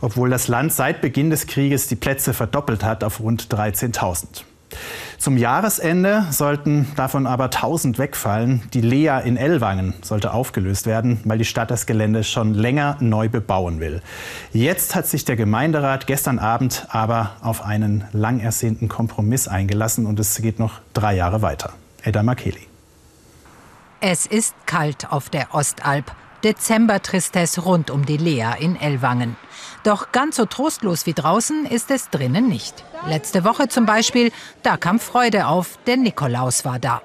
Obwohl 0.00 0.30
das 0.30 0.48
Land 0.48 0.72
seit 0.72 1.00
Beginn 1.00 1.30
des 1.30 1.46
Krieges 1.46 1.86
die 1.86 1.94
Plätze 1.94 2.34
verdoppelt 2.34 2.82
hat 2.82 3.04
auf 3.04 3.20
rund 3.20 3.54
13.000. 3.54 4.42
Zum 5.16 5.36
Jahresende 5.36 6.24
sollten 6.30 6.88
davon 6.96 7.28
aber 7.28 7.44
1000 7.44 7.98
wegfallen. 7.98 8.62
Die 8.74 8.80
Lea 8.80 9.20
in 9.24 9.36
Ellwangen 9.36 9.94
sollte 10.02 10.32
aufgelöst 10.32 10.86
werden, 10.86 11.20
weil 11.22 11.38
die 11.38 11.44
Stadt 11.44 11.70
das 11.70 11.86
Gelände 11.86 12.24
schon 12.24 12.54
länger 12.54 12.96
neu 12.98 13.28
bebauen 13.28 13.78
will. 13.78 14.02
Jetzt 14.52 14.96
hat 14.96 15.06
sich 15.06 15.24
der 15.24 15.36
Gemeinderat 15.36 16.08
gestern 16.08 16.40
Abend 16.40 16.88
aber 16.88 17.36
auf 17.42 17.64
einen 17.64 18.06
lang 18.12 18.40
ersehnten 18.40 18.88
Kompromiss 18.88 19.46
eingelassen 19.46 20.04
und 20.04 20.18
es 20.18 20.42
geht 20.42 20.58
noch 20.58 20.80
drei 20.94 21.14
Jahre 21.14 21.42
weiter. 21.42 21.74
Edda 22.02 22.22
Makeli. 22.22 22.66
Es 24.00 24.26
ist 24.26 24.54
kalt 24.66 25.12
auf 25.12 25.28
der 25.28 25.54
Ostalb. 25.54 26.10
Dezember-Tristesse 26.42 27.60
rund 27.60 27.90
um 27.90 28.06
die 28.06 28.16
Lea 28.16 28.52
in 28.58 28.80
Ellwangen. 28.80 29.36
Doch 29.84 30.10
ganz 30.10 30.36
so 30.36 30.46
trostlos 30.46 31.04
wie 31.04 31.12
draußen 31.12 31.66
ist 31.66 31.90
es 31.90 32.08
drinnen 32.08 32.48
nicht. 32.48 32.82
Letzte 33.06 33.44
Woche 33.44 33.68
zum 33.68 33.84
Beispiel, 33.84 34.32
da 34.62 34.78
kam 34.78 35.00
Freude 35.00 35.46
auf, 35.46 35.78
denn 35.86 36.02
Nikolaus 36.02 36.64
war 36.64 36.78
da. 36.78 37.02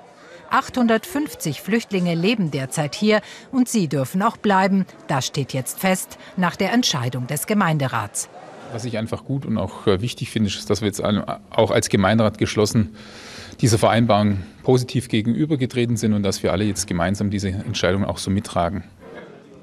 850 0.51 1.61
Flüchtlinge 1.61 2.15
leben 2.15 2.51
derzeit 2.51 2.95
hier 2.95 3.21
und 3.51 3.67
sie 3.67 3.89
dürfen 3.89 4.21
auch 4.21 4.37
bleiben. 4.37 4.85
Das 5.07 5.25
steht 5.25 5.51
jetzt 5.51 5.79
fest 5.79 6.17
nach 6.37 6.55
der 6.55 6.71
Entscheidung 6.71 7.27
des 7.27 7.45
Gemeinderats. 7.45 8.29
Was 8.71 8.85
ich 8.85 8.97
einfach 8.97 9.25
gut 9.25 9.45
und 9.45 9.57
auch 9.57 9.85
äh, 9.87 10.01
wichtig 10.01 10.29
finde, 10.31 10.49
ist, 10.49 10.69
dass 10.69 10.81
wir 10.81 10.87
jetzt 10.87 11.03
auch 11.03 11.71
als 11.71 11.89
Gemeinderat 11.89 12.37
geschlossen 12.37 12.95
dieser 13.61 13.77
Vereinbarung 13.77 14.39
positiv 14.63 15.07
gegenübergetreten 15.07 15.97
sind 15.97 16.13
und 16.13 16.23
dass 16.23 16.43
wir 16.43 16.51
alle 16.51 16.65
jetzt 16.65 16.87
gemeinsam 16.87 17.29
diese 17.29 17.49
Entscheidung 17.49 18.03
auch 18.03 18.17
so 18.17 18.31
mittragen. 18.31 18.83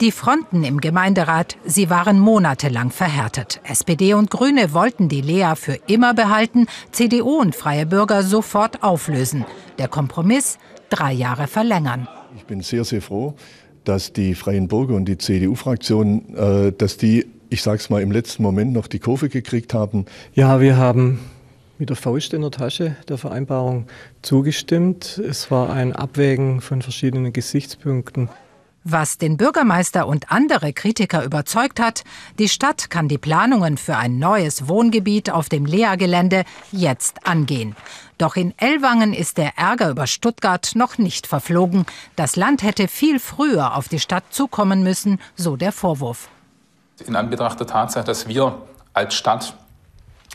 Die 0.01 0.11
Fronten 0.11 0.65
im 0.65 0.81
Gemeinderat, 0.81 1.57
sie 1.65 1.89
waren 1.89 2.19
monatelang 2.19 2.91
verhärtet. 2.91 3.61
SPD 3.63 4.15
und 4.15 4.31
Grüne 4.31 4.73
wollten 4.73 5.09
die 5.09 5.21
Lea 5.21 5.53
für 5.55 5.79
immer 5.87 6.13
behalten, 6.13 6.67
CDU 6.91 7.41
und 7.41 7.55
Freie 7.55 7.87
Bürger 7.87 8.25
sofort 8.25 8.83
auflösen. 8.83 9.45
Der 9.79 9.87
Kompromiss 9.87 10.59
drei 10.91 11.13
Jahre 11.13 11.47
verlängern. 11.47 12.09
Ich 12.37 12.45
bin 12.47 12.63
sehr, 12.63 12.85
sehr 12.85 13.01
froh, 13.01 13.35
dass 13.85 14.13
die 14.13 14.35
Freien 14.35 14.67
Bürger 14.67 14.95
und 14.95 15.05
die 15.05 15.19
CDU-Fraktion, 15.19 16.35
äh, 16.35 16.73
dass 16.73 16.97
die, 16.97 17.27
ich 17.49 17.63
sage 17.63 17.79
es 17.79 17.89
mal, 17.89 18.03
im 18.03 18.11
letzten 18.11 18.43
Moment 18.43 18.73
noch 18.73 18.89
die 18.89 18.99
Kurve 18.99 19.29
gekriegt 19.29 19.73
haben. 19.73 20.07
Ja, 20.35 20.61
wir 20.61 20.77
haben 20.77 21.21
mit 21.83 21.91
der 21.91 21.97
Faust 21.97 22.33
in 22.33 22.43
der 22.43 22.53
Tasche 22.53 22.95
der 23.09 23.19
Vereinbarung 23.19 23.89
zugestimmt. 24.23 25.19
Es 25.19 25.51
war 25.51 25.71
ein 25.71 25.93
Abwägen 25.93 26.61
von 26.61 26.81
verschiedenen 26.81 27.33
Gesichtspunkten. 27.33 28.29
Was 28.85 29.19
den 29.19 29.37
Bürgermeister 29.37 30.07
und 30.07 30.31
andere 30.31 30.73
Kritiker 30.73 31.25
überzeugt 31.25 31.81
hat, 31.81 32.05
die 32.39 32.49
Stadt 32.49 32.89
kann 32.89 33.09
die 33.09 33.19
Planungen 33.19 33.79
für 33.79 33.97
ein 33.97 34.21
neues 34.21 34.69
Wohngebiet 34.69 35.31
auf 35.31 35.49
dem 35.49 35.67
Lea-Gelände 35.67 36.45
jetzt 36.71 37.27
angehen. 37.27 37.75
Doch 38.17 38.37
in 38.37 38.55
Ellwangen 38.59 39.13
ist 39.13 39.37
der 39.37 39.59
Ärger 39.59 39.91
über 39.91 40.07
Stuttgart 40.07 40.71
noch 40.77 40.99
nicht 40.99 41.27
verflogen. 41.27 41.85
Das 42.15 42.37
Land 42.37 42.63
hätte 42.63 42.87
viel 42.87 43.19
früher 43.19 43.75
auf 43.77 43.89
die 43.89 43.99
Stadt 43.99 44.25
zukommen 44.31 44.85
müssen, 44.85 45.21
so 45.35 45.57
der 45.57 45.73
Vorwurf. 45.73 46.29
In 47.05 47.17
Anbetracht 47.17 47.59
der 47.59 47.67
Tatsache, 47.67 48.05
dass 48.05 48.29
wir 48.29 48.63
als 48.95 49.15
Stadt 49.15 49.57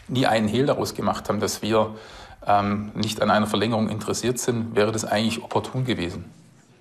nie 0.07 0.25
einen 0.25 0.47
Hehl 0.47 0.65
daraus 0.65 0.93
gemacht 0.93 1.29
haben, 1.29 1.39
dass 1.39 1.61
wir 1.61 1.95
ähm, 2.45 2.91
nicht 2.95 3.21
an 3.21 3.29
einer 3.29 3.47
Verlängerung 3.47 3.89
interessiert 3.89 4.39
sind, 4.39 4.75
wäre 4.75 4.91
das 4.91 5.05
eigentlich 5.05 5.43
opportun 5.43 5.85
gewesen. 5.85 6.25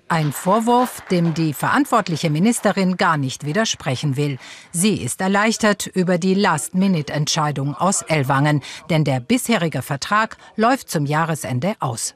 Ein 0.09 0.31
Vorwurf, 0.31 1.01
dem 1.11 1.33
die 1.33 1.53
verantwortliche 1.53 2.29
Ministerin 2.29 2.95
gar 2.95 3.17
nicht 3.17 3.45
widersprechen 3.45 4.15
will. 4.15 4.37
Sie 4.71 4.95
ist 4.95 5.19
erleichtert 5.19 5.85
über 5.85 6.17
die 6.17 6.33
Last-Minute-Entscheidung 6.33 7.75
aus 7.75 8.03
Ellwangen, 8.03 8.61
denn 8.89 9.03
der 9.03 9.19
bisherige 9.19 9.81
Vertrag 9.81 10.37
läuft 10.55 10.89
zum 10.89 11.05
Jahresende 11.05 11.75
aus. 11.81 12.15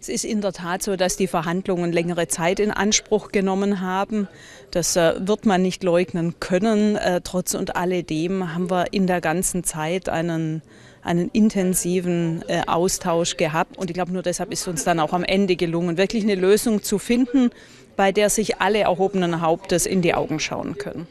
Es 0.00 0.08
ist 0.08 0.24
in 0.24 0.40
der 0.40 0.54
Tat 0.54 0.82
so, 0.82 0.96
dass 0.96 1.18
die 1.18 1.26
Verhandlungen 1.26 1.92
längere 1.92 2.26
Zeit 2.26 2.58
in 2.58 2.70
Anspruch 2.70 3.32
genommen 3.32 3.82
haben. 3.82 4.28
Das 4.70 4.96
äh, 4.96 5.14
wird 5.18 5.44
man 5.44 5.60
nicht 5.60 5.84
leugnen 5.84 6.40
können. 6.40 6.96
Äh, 6.96 7.20
trotz 7.22 7.52
und 7.52 7.76
alledem 7.76 8.54
haben 8.54 8.70
wir 8.70 8.94
in 8.94 9.06
der 9.06 9.20
ganzen 9.20 9.62
Zeit 9.62 10.08
einen 10.08 10.62
einen 11.02 11.30
intensiven 11.30 12.42
äh, 12.48 12.62
Austausch 12.66 13.36
gehabt. 13.36 13.76
Und 13.76 13.90
ich 13.90 13.94
glaube, 13.94 14.12
nur 14.12 14.22
deshalb 14.22 14.52
ist 14.52 14.66
uns 14.68 14.84
dann 14.84 15.00
auch 15.00 15.12
am 15.12 15.24
Ende 15.24 15.56
gelungen, 15.56 15.98
wirklich 15.98 16.24
eine 16.24 16.34
Lösung 16.34 16.82
zu 16.82 16.98
finden, 16.98 17.50
bei 17.96 18.12
der 18.12 18.30
sich 18.30 18.60
alle 18.60 18.80
erhobenen 18.80 19.40
Hauptes 19.40 19.86
in 19.86 20.02
die 20.02 20.14
Augen 20.14 20.40
schauen 20.40 20.76
können. 20.76 21.06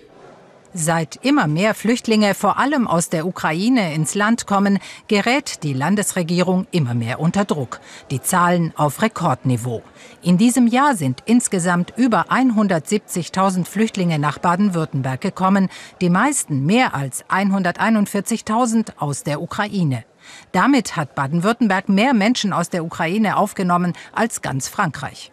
Seit 0.73 1.25
immer 1.25 1.47
mehr 1.47 1.73
Flüchtlinge, 1.73 2.35
vor 2.35 2.59
allem 2.59 2.87
aus 2.87 3.09
der 3.09 3.25
Ukraine, 3.25 3.95
ins 3.95 4.13
Land 4.13 4.45
kommen, 4.45 4.77
gerät 5.07 5.63
die 5.63 5.73
Landesregierung 5.73 6.67
immer 6.69 6.93
mehr 6.93 7.19
unter 7.19 7.43
Druck. 7.43 7.79
Die 8.11 8.21
Zahlen 8.21 8.71
auf 8.75 9.01
Rekordniveau. 9.01 9.81
In 10.21 10.37
diesem 10.37 10.67
Jahr 10.67 10.95
sind 10.95 11.23
insgesamt 11.25 11.93
über 11.97 12.31
170.000 12.31 13.65
Flüchtlinge 13.65 14.19
nach 14.19 14.37
Baden-Württemberg 14.37 15.21
gekommen, 15.21 15.69
die 16.01 16.11
meisten 16.11 16.67
mehr 16.67 16.93
als 16.93 17.25
141.000 17.25 18.91
aus 18.99 19.23
der 19.23 19.41
Ukraine. 19.41 20.05
Damit 20.51 20.95
hat 20.95 21.15
Baden-Württemberg 21.15 21.89
mehr 21.89 22.13
Menschen 22.13 22.53
aus 22.53 22.69
der 22.69 22.85
Ukraine 22.85 23.37
aufgenommen 23.37 23.93
als 24.13 24.43
ganz 24.43 24.67
Frankreich. 24.67 25.31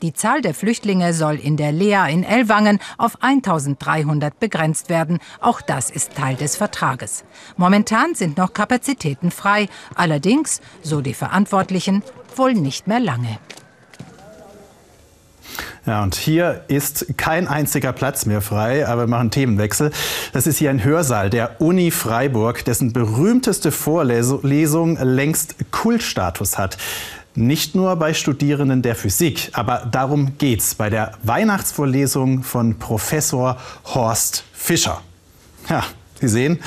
Die 0.00 0.12
Zahl 0.12 0.42
der 0.42 0.54
Flüchtlinge 0.54 1.12
soll 1.12 1.34
in 1.34 1.56
der 1.56 1.72
Lea 1.72 2.06
in 2.08 2.22
Ellwangen 2.22 2.78
auf 2.98 3.20
1300 3.20 4.38
begrenzt 4.38 4.90
werden. 4.90 5.18
Auch 5.40 5.60
das 5.60 5.90
ist 5.90 6.14
Teil 6.14 6.36
des 6.36 6.54
Vertrages. 6.54 7.24
Momentan 7.56 8.14
sind 8.14 8.36
noch 8.36 8.52
Kapazitäten 8.52 9.32
frei. 9.32 9.68
Allerdings, 9.96 10.60
so 10.82 11.00
die 11.00 11.14
Verantwortlichen, 11.14 12.04
wohl 12.36 12.54
nicht 12.54 12.86
mehr 12.86 13.00
lange. 13.00 13.38
Ja, 15.84 16.02
und 16.02 16.14
hier 16.14 16.64
ist 16.68 17.06
kein 17.16 17.48
einziger 17.48 17.92
Platz 17.92 18.26
mehr 18.26 18.42
frei, 18.42 18.86
aber 18.86 19.04
wir 19.04 19.06
machen 19.08 19.30
Themenwechsel. 19.30 19.90
Das 20.32 20.46
ist 20.46 20.58
hier 20.58 20.68
ein 20.70 20.84
Hörsaal 20.84 21.30
der 21.30 21.60
Uni 21.60 21.90
Freiburg, 21.90 22.64
dessen 22.64 22.92
berühmteste 22.92 23.72
Vorlesung 23.72 24.98
längst 25.00 25.56
Kultstatus 25.72 26.58
hat. 26.58 26.76
Nicht 27.38 27.76
nur 27.76 27.94
bei 27.94 28.14
Studierenden 28.14 28.82
der 28.82 28.96
Physik, 28.96 29.50
aber 29.52 29.86
darum 29.88 30.36
geht's 30.38 30.74
bei 30.74 30.90
der 30.90 31.12
Weihnachtsvorlesung 31.22 32.42
von 32.42 32.80
Professor 32.80 33.56
Horst 33.84 34.42
Fischer. 34.52 35.00
Ja, 35.68 35.84
Sie 36.20 36.26
sehen, 36.26 36.58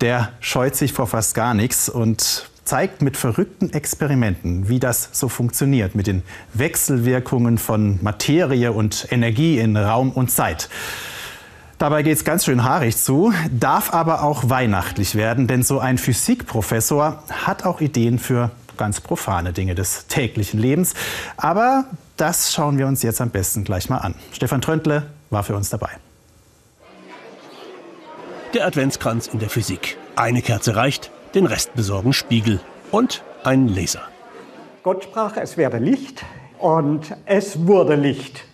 der 0.00 0.30
scheut 0.40 0.74
sich 0.74 0.92
vor 0.92 1.06
fast 1.06 1.36
gar 1.36 1.54
nichts 1.54 1.88
und 1.88 2.50
zeigt 2.64 3.00
mit 3.00 3.16
verrückten 3.16 3.72
Experimenten, 3.72 4.68
wie 4.68 4.80
das 4.80 5.08
so 5.12 5.28
funktioniert 5.28 5.94
mit 5.94 6.08
den 6.08 6.24
Wechselwirkungen 6.52 7.56
von 7.56 8.00
Materie 8.02 8.72
und 8.72 9.06
Energie 9.12 9.60
in 9.60 9.76
Raum 9.76 10.10
und 10.10 10.32
Zeit. 10.32 10.68
Dabei 11.78 12.02
geht 12.02 12.16
es 12.16 12.24
ganz 12.24 12.44
schön 12.44 12.64
haarig 12.64 12.96
zu, 12.96 13.32
darf 13.52 13.94
aber 13.94 14.24
auch 14.24 14.50
weihnachtlich 14.50 15.14
werden, 15.14 15.46
denn 15.46 15.62
so 15.62 15.78
ein 15.78 15.96
Physikprofessor 15.96 17.22
hat 17.30 17.64
auch 17.64 17.80
Ideen 17.80 18.18
für 18.18 18.50
ganz 18.78 19.02
profane 19.02 19.52
Dinge 19.52 19.74
des 19.74 20.06
täglichen 20.06 20.58
Lebens. 20.58 20.94
Aber 21.36 21.84
das 22.16 22.52
schauen 22.52 22.78
wir 22.78 22.86
uns 22.86 23.02
jetzt 23.02 23.20
am 23.20 23.30
besten 23.30 23.64
gleich 23.64 23.90
mal 23.90 23.98
an. 23.98 24.14
Stefan 24.32 24.62
Tröntle 24.62 25.04
war 25.28 25.42
für 25.42 25.54
uns 25.54 25.68
dabei. 25.68 25.90
Der 28.54 28.66
Adventskranz 28.66 29.26
in 29.26 29.40
der 29.40 29.50
Physik. 29.50 29.98
Eine 30.16 30.40
Kerze 30.40 30.74
reicht, 30.74 31.10
den 31.34 31.44
Rest 31.44 31.74
besorgen 31.74 32.14
Spiegel 32.14 32.60
und 32.90 33.22
ein 33.44 33.68
Laser. 33.68 34.02
Gott 34.82 35.04
sprach, 35.04 35.36
es 35.36 35.58
werde 35.58 35.76
Licht 35.76 36.24
und 36.58 37.14
es 37.26 37.66
wurde 37.66 37.94
Licht. 37.94 38.44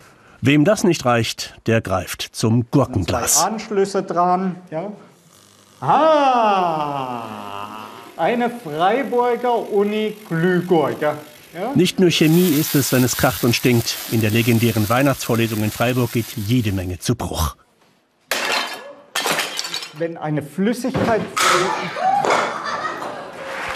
Wem 0.41 0.65
das 0.65 0.85
nicht 0.85 1.05
reicht, 1.07 1.55
der 1.67 1.81
greift 1.81 2.23
zum 2.33 2.71
Gurkenglas. 2.71 3.35
Zwei 3.35 3.47
Anschlüsse 3.47 4.03
dran. 4.03 4.57
Ja. 4.71 4.93
Ah, 5.81 7.54
eine 8.17 8.51
Freiburger 8.51 9.71
Uni 9.71 10.17
Glühgurke. 10.29 11.17
Ja. 11.55 11.73
Nicht 11.75 12.01
nur 12.01 12.11
Chemie 12.11 12.49
ist 12.59 12.75
es, 12.75 12.93
wenn 12.93 13.05
es 13.05 13.17
kracht 13.17 13.45
und 13.45 13.55
stinkt. 13.55 13.97
In 14.11 14.21
der 14.21 14.31
legendären 14.31 14.89
Weihnachtsvorlesung 14.89 15.63
in 15.63 15.71
Freiburg 15.71 16.13
geht 16.13 16.27
jede 16.37 16.73
Menge 16.73 16.99
zu 16.99 17.15
Bruch. 17.15 17.57
Wenn 19.97 20.17
eine 20.17 20.43
Flüssigkeit. 20.43 21.21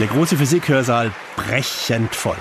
Der 0.01 0.07
große 0.09 0.37
Physikhörsaal 0.37 1.12
brechend 1.37 2.14
voll. 2.14 2.37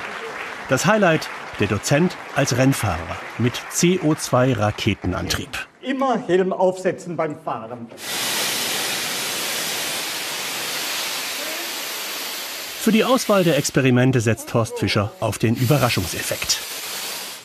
Das 0.69 0.85
Highlight, 0.85 1.29
der 1.59 1.67
Dozent 1.67 2.17
als 2.35 2.57
Rennfahrer 2.57 3.17
mit 3.37 3.53
CO2-Raketenantrieb. 3.71 5.49
Immer 5.81 6.19
Helm 6.27 6.51
aufsetzen 6.51 7.15
beim 7.15 7.39
Fahren. 7.39 7.87
Für 12.79 12.91
die 12.93 13.03
Auswahl 13.03 13.43
der 13.43 13.57
Experimente 13.57 14.21
setzt 14.21 14.53
Horst 14.53 14.79
Fischer 14.79 15.11
auf 15.19 15.37
den 15.37 15.55
Überraschungseffekt. 15.55 16.57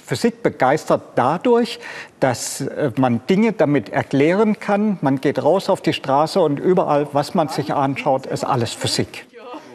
Physik 0.06 0.42
begeistert 0.42 1.02
dadurch, 1.16 1.80
dass 2.20 2.60
äh, 2.60 2.92
man 2.96 3.22
Dinge 3.28 3.52
damit 3.52 3.88
erklären 3.88 4.60
kann. 4.60 4.98
Man 5.00 5.20
geht 5.20 5.42
raus 5.42 5.68
auf 5.68 5.80
die 5.80 5.94
Straße 5.94 6.38
und 6.38 6.60
überall, 6.60 7.08
was 7.12 7.34
man 7.34 7.48
sich 7.48 7.72
anschaut, 7.72 8.26
ist 8.26 8.44
alles 8.44 8.72
Physik. 8.72 9.26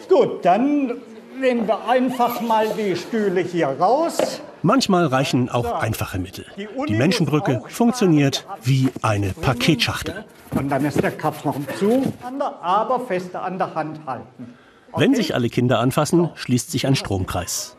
Gut, 0.08 0.46
dann 0.46 0.94
nehmen 1.40 1.68
wir 1.68 1.90
einfach 1.90 2.40
mal 2.40 2.68
die 2.78 2.96
Stühle 2.96 3.42
hier 3.42 3.68
raus. 3.68 4.42
Manchmal 4.62 5.08
reichen 5.08 5.50
auch 5.50 5.82
einfache 5.82 6.20
Mittel. 6.20 6.46
Die 6.88 6.94
Menschenbrücke 6.94 7.62
funktioniert 7.68 8.46
wie 8.64 8.90
eine 9.02 9.34
Paketschachtel. 9.34 10.24
Und 10.52 10.70
dann 10.70 10.86
ist 10.86 11.02
der 11.02 11.12
Karton 11.12 11.66
zu, 11.78 12.14
aber 12.62 13.00
feste 13.02 13.40
an 13.40 13.58
der 13.58 13.76
Hand 13.76 14.00
halten. 14.06 14.54
Wenn 14.98 15.14
sich 15.14 15.36
alle 15.36 15.50
Kinder 15.50 15.80
anfassen, 15.80 16.30
schließt 16.34 16.72
sich 16.72 16.88
ein 16.88 16.96
Stromkreis. 16.96 17.78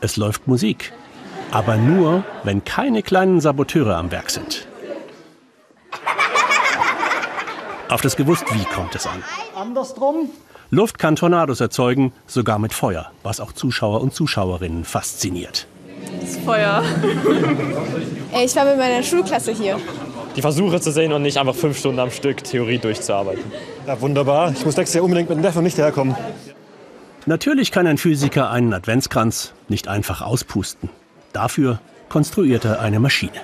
Es 0.00 0.16
läuft 0.16 0.48
Musik, 0.48 0.92
aber 1.52 1.76
nur, 1.76 2.24
wenn 2.42 2.64
keine 2.64 3.02
kleinen 3.02 3.40
Saboteure 3.40 3.96
am 3.96 4.10
Werk 4.10 4.30
sind. 4.30 4.66
Auf 7.88 8.00
das 8.00 8.16
gewusst 8.16 8.44
wie 8.52 8.64
kommt 8.64 8.94
es 8.96 9.06
an. 9.06 9.22
Andersrum. 9.54 10.30
Luft 10.70 10.98
kann 10.98 11.14
Tornados 11.14 11.60
erzeugen, 11.60 12.12
sogar 12.26 12.58
mit 12.58 12.72
Feuer, 12.72 13.12
was 13.22 13.38
auch 13.38 13.52
Zuschauer 13.52 14.00
und 14.00 14.14
Zuschauerinnen 14.14 14.84
fasziniert. 14.84 15.66
Das 16.20 16.38
Feuer. 16.38 16.82
ich 18.44 18.56
war 18.56 18.64
mit 18.64 18.78
meiner 18.78 19.02
Schulklasse 19.02 19.52
hier. 19.52 19.78
Die 20.36 20.40
Versuche 20.40 20.80
zu 20.80 20.90
sehen 20.90 21.12
und 21.12 21.22
nicht 21.22 21.36
einfach 21.36 21.54
fünf 21.54 21.78
Stunden 21.78 22.00
am 22.00 22.10
Stück 22.10 22.42
Theorie 22.42 22.78
durchzuarbeiten. 22.78 23.44
Ja, 23.86 24.00
wunderbar. 24.00 24.52
Ich 24.52 24.64
muss 24.64 24.76
nächstes 24.76 24.94
Jahr 24.94 25.04
unbedingt 25.04 25.28
mit 25.28 25.38
dem 25.38 25.42
Neffen 25.42 25.62
nicht 25.62 25.76
herkommen. 25.76 26.16
Natürlich 27.26 27.70
kann 27.70 27.86
ein 27.86 27.98
Physiker 27.98 28.50
einen 28.50 28.72
Adventskranz 28.72 29.52
nicht 29.68 29.88
einfach 29.88 30.22
auspusten. 30.22 30.90
Dafür 31.32 31.80
konstruiert 32.08 32.64
er 32.64 32.80
eine 32.80 32.98
Maschine. 32.98 33.40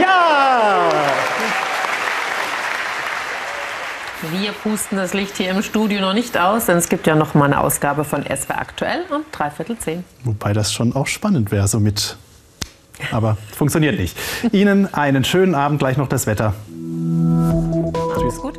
Ja! 0.00 0.90
Wir 4.30 4.52
pusten 4.52 4.96
das 4.96 5.12
Licht 5.12 5.36
hier 5.36 5.50
im 5.50 5.62
Studio 5.62 6.00
noch 6.00 6.14
nicht 6.14 6.38
aus, 6.38 6.66
denn 6.66 6.78
es 6.78 6.88
gibt 6.88 7.06
ja 7.06 7.14
noch 7.14 7.34
mal 7.34 7.44
eine 7.44 7.60
Ausgabe 7.60 8.04
von 8.04 8.22
SW 8.22 8.54
aktuell 8.54 9.04
um 9.10 9.22
dreiviertel 9.32 9.76
zehn. 9.78 10.04
Wobei 10.22 10.52
das 10.52 10.72
schon 10.72 10.94
auch 10.94 11.06
spannend 11.06 11.50
wäre, 11.50 11.68
so 11.68 11.78
mit. 11.78 12.16
Aber 13.12 13.36
funktioniert 13.56 13.98
nicht. 13.98 14.16
Ihnen 14.52 14.92
einen 14.92 15.24
schönen 15.24 15.54
Abend, 15.54 15.78
gleich 15.78 15.96
noch 15.96 16.08
das 16.08 16.26
Wetter. 16.26 16.54
Tschüss. 18.18 18.40
Gut. 18.40 18.58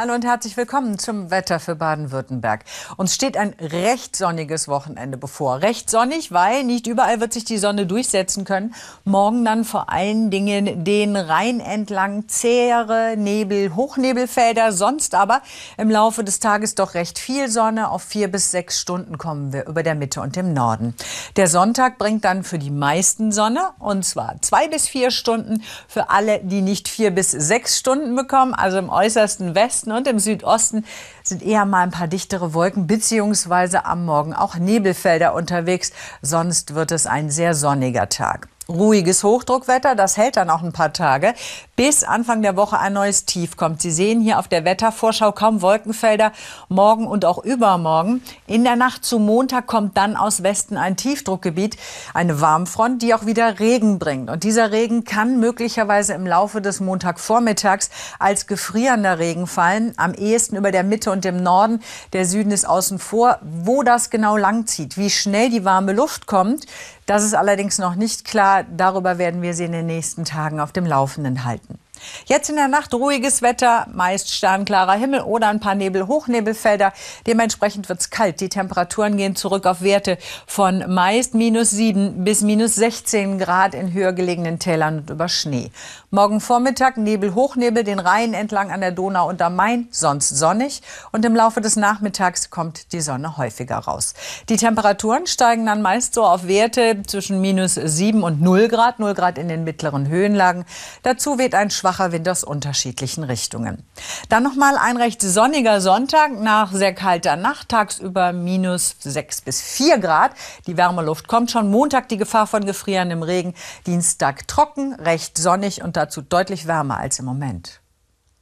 Hallo 0.00 0.14
und 0.14 0.24
herzlich 0.24 0.56
willkommen 0.56 0.96
zum 0.96 1.32
Wetter 1.32 1.58
für 1.58 1.74
Baden-Württemberg. 1.74 2.64
Uns 2.96 3.16
steht 3.16 3.36
ein 3.36 3.56
recht 3.60 4.14
sonniges 4.14 4.68
Wochenende 4.68 5.18
bevor. 5.18 5.60
Recht 5.60 5.90
sonnig, 5.90 6.30
weil 6.30 6.62
nicht 6.62 6.86
überall 6.86 7.18
wird 7.18 7.32
sich 7.32 7.44
die 7.44 7.58
Sonne 7.58 7.84
durchsetzen 7.84 8.44
können. 8.44 8.76
Morgen 9.02 9.44
dann 9.44 9.64
vor 9.64 9.90
allen 9.90 10.30
Dingen 10.30 10.84
den 10.84 11.16
Rhein 11.16 11.58
entlang 11.58 12.28
zähere 12.28 13.16
Nebel, 13.16 13.74
Hochnebelfelder. 13.74 14.70
Sonst 14.70 15.16
aber 15.16 15.42
im 15.76 15.90
Laufe 15.90 16.22
des 16.22 16.38
Tages 16.38 16.76
doch 16.76 16.94
recht 16.94 17.18
viel 17.18 17.48
Sonne. 17.48 17.90
Auf 17.90 18.04
vier 18.04 18.30
bis 18.30 18.52
sechs 18.52 18.78
Stunden 18.78 19.18
kommen 19.18 19.52
wir 19.52 19.66
über 19.66 19.82
der 19.82 19.96
Mitte 19.96 20.20
und 20.20 20.36
dem 20.36 20.52
Norden. 20.52 20.94
Der 21.34 21.48
Sonntag 21.48 21.98
bringt 21.98 22.24
dann 22.24 22.44
für 22.44 22.60
die 22.60 22.70
meisten 22.70 23.32
Sonne 23.32 23.70
und 23.80 24.04
zwar 24.04 24.40
zwei 24.42 24.68
bis 24.68 24.86
vier 24.86 25.10
Stunden 25.10 25.64
für 25.88 26.08
alle, 26.10 26.38
die 26.38 26.62
nicht 26.62 26.86
vier 26.86 27.10
bis 27.10 27.32
sechs 27.32 27.76
Stunden 27.76 28.14
bekommen, 28.14 28.54
also 28.54 28.78
im 28.78 28.90
äußersten 28.90 29.56
Westen 29.56 29.87
Westen 29.88 29.92
und 29.92 30.06
im 30.06 30.18
Südosten 30.18 30.84
sind 31.22 31.42
eher 31.42 31.64
mal 31.64 31.82
ein 31.82 31.90
paar 31.90 32.08
dichtere 32.08 32.54
Wolken 32.54 32.86
beziehungsweise 32.86 33.84
am 33.84 34.04
Morgen 34.04 34.34
auch 34.34 34.56
Nebelfelder 34.56 35.34
unterwegs. 35.34 35.92
Sonst 36.22 36.74
wird 36.74 36.92
es 36.92 37.06
ein 37.06 37.30
sehr 37.30 37.54
sonniger 37.54 38.08
Tag 38.08 38.48
ruhiges 38.70 39.24
Hochdruckwetter. 39.24 39.94
Das 39.94 40.18
hält 40.18 40.36
dann 40.36 40.50
auch 40.50 40.62
ein 40.62 40.72
paar 40.72 40.92
Tage, 40.92 41.32
bis 41.74 42.04
Anfang 42.04 42.42
der 42.42 42.54
Woche 42.54 42.78
ein 42.78 42.92
neues 42.92 43.24
Tief 43.24 43.56
kommt. 43.56 43.80
Sie 43.80 43.90
sehen 43.90 44.20
hier 44.20 44.38
auf 44.38 44.46
der 44.46 44.66
Wettervorschau 44.66 45.32
kaum 45.32 45.62
Wolkenfelder. 45.62 46.32
Morgen 46.68 47.06
und 47.06 47.24
auch 47.24 47.42
übermorgen. 47.42 48.22
In 48.46 48.64
der 48.64 48.76
Nacht 48.76 49.06
zu 49.06 49.18
Montag 49.18 49.66
kommt 49.66 49.96
dann 49.96 50.16
aus 50.16 50.42
Westen 50.42 50.76
ein 50.76 50.96
Tiefdruckgebiet, 50.96 51.78
eine 52.12 52.42
Warmfront, 52.42 53.00
die 53.00 53.14
auch 53.14 53.24
wieder 53.24 53.58
Regen 53.58 53.98
bringt. 53.98 54.28
Und 54.28 54.44
dieser 54.44 54.70
Regen 54.70 55.04
kann 55.04 55.40
möglicherweise 55.40 56.12
im 56.12 56.26
Laufe 56.26 56.60
des 56.60 56.80
Montagvormittags 56.80 57.88
als 58.18 58.46
gefrierender 58.46 59.18
Regen 59.18 59.46
fallen. 59.46 59.94
Am 59.96 60.12
ehesten 60.12 60.56
über 60.56 60.72
der 60.72 60.84
Mitte 60.84 61.10
und 61.10 61.24
dem 61.24 61.42
Norden. 61.42 61.80
Der 62.12 62.26
Süden 62.26 62.50
ist 62.50 62.68
außen 62.68 62.98
vor. 62.98 63.38
Wo 63.40 63.82
das 63.82 64.10
genau 64.10 64.36
langzieht, 64.36 64.98
wie 64.98 65.08
schnell 65.08 65.48
die 65.48 65.64
warme 65.64 65.94
Luft 65.94 66.26
kommt, 66.26 66.66
das 67.08 67.24
ist 67.24 67.34
allerdings 67.34 67.78
noch 67.78 67.94
nicht 67.94 68.26
klar. 68.26 68.64
Darüber 68.64 69.16
werden 69.16 69.40
wir 69.40 69.54
Sie 69.54 69.64
in 69.64 69.72
den 69.72 69.86
nächsten 69.86 70.26
Tagen 70.26 70.60
auf 70.60 70.72
dem 70.72 70.84
Laufenden 70.84 71.44
halten. 71.44 71.78
Jetzt 72.26 72.50
in 72.50 72.56
der 72.56 72.68
Nacht 72.68 72.94
ruhiges 72.94 73.42
Wetter, 73.42 73.86
meist 73.92 74.32
sternklarer 74.32 74.92
Himmel 74.92 75.22
oder 75.22 75.48
ein 75.48 75.58
paar 75.58 75.74
Nebel, 75.74 76.06
Hochnebelfelder. 76.06 76.92
Dementsprechend 77.26 77.88
wird 77.88 78.00
es 78.00 78.10
kalt. 78.10 78.40
Die 78.40 78.48
Temperaturen 78.48 79.16
gehen 79.16 79.36
zurück 79.36 79.66
auf 79.66 79.82
Werte 79.82 80.18
von 80.46 80.84
meist 80.92 81.34
minus 81.34 81.70
7 81.70 82.24
bis 82.24 82.42
minus 82.42 82.74
16 82.74 83.38
Grad 83.38 83.74
in 83.74 83.92
höher 83.92 84.12
gelegenen 84.12 84.58
Tälern 84.58 84.98
und 84.98 85.10
über 85.10 85.28
Schnee. 85.28 85.70
Morgen 86.10 86.40
Vormittag 86.40 86.96
Nebel, 86.96 87.34
Hochnebel, 87.34 87.84
den 87.84 87.98
Rhein 87.98 88.32
entlang 88.32 88.70
an 88.70 88.80
der 88.80 88.92
Donau 88.92 89.28
und 89.28 89.42
am 89.42 89.56
Main, 89.56 89.88
sonst 89.90 90.30
sonnig. 90.30 90.80
Und 91.12 91.22
im 91.26 91.36
Laufe 91.36 91.60
des 91.60 91.76
Nachmittags 91.76 92.48
kommt 92.48 92.94
die 92.94 93.02
Sonne 93.02 93.36
häufiger 93.36 93.76
raus. 93.76 94.14
Die 94.48 94.56
Temperaturen 94.56 95.26
steigen 95.26 95.66
dann 95.66 95.82
meist 95.82 96.14
so 96.14 96.24
auf 96.24 96.48
Werte 96.48 97.02
zwischen 97.06 97.42
minus 97.42 97.74
7 97.74 98.22
und 98.22 98.40
0 98.40 98.68
Grad, 98.68 99.00
0 99.00 99.12
Grad 99.12 99.36
in 99.36 99.48
den 99.48 99.64
mittleren 99.64 100.08
Höhenlagen. 100.08 100.64
Dazu 101.02 101.36
weht 101.36 101.54
ein 101.54 101.68
schwacher 101.68 102.10
Wind 102.10 102.26
aus 102.26 102.42
unterschiedlichen 102.42 103.22
Richtungen. 103.22 103.84
Dann 104.30 104.44
noch 104.44 104.54
mal 104.54 104.78
ein 104.78 104.96
recht 104.96 105.20
sonniger 105.20 105.82
Sonntag 105.82 106.32
nach 106.40 106.72
sehr 106.72 106.94
kalter 106.94 107.36
Nacht, 107.36 107.68
tagsüber 107.68 108.32
minus 108.32 108.96
6 109.00 109.42
bis 109.42 109.60
4 109.60 109.98
Grad. 109.98 110.32
Die 110.66 110.78
Wärmeluft 110.78 111.28
kommt 111.28 111.50
schon. 111.50 111.70
Montag 111.70 112.08
die 112.08 112.16
Gefahr 112.16 112.46
von 112.46 112.64
gefrierendem 112.64 113.22
Regen. 113.22 113.52
Dienstag 113.86 114.48
trocken, 114.48 114.94
recht 114.94 115.36
sonnig 115.36 115.82
und 115.82 115.97
dazu 115.98 116.22
deutlich 116.22 116.66
wärmer 116.66 116.98
als 116.98 117.18
im 117.18 117.24
Moment. 117.24 117.82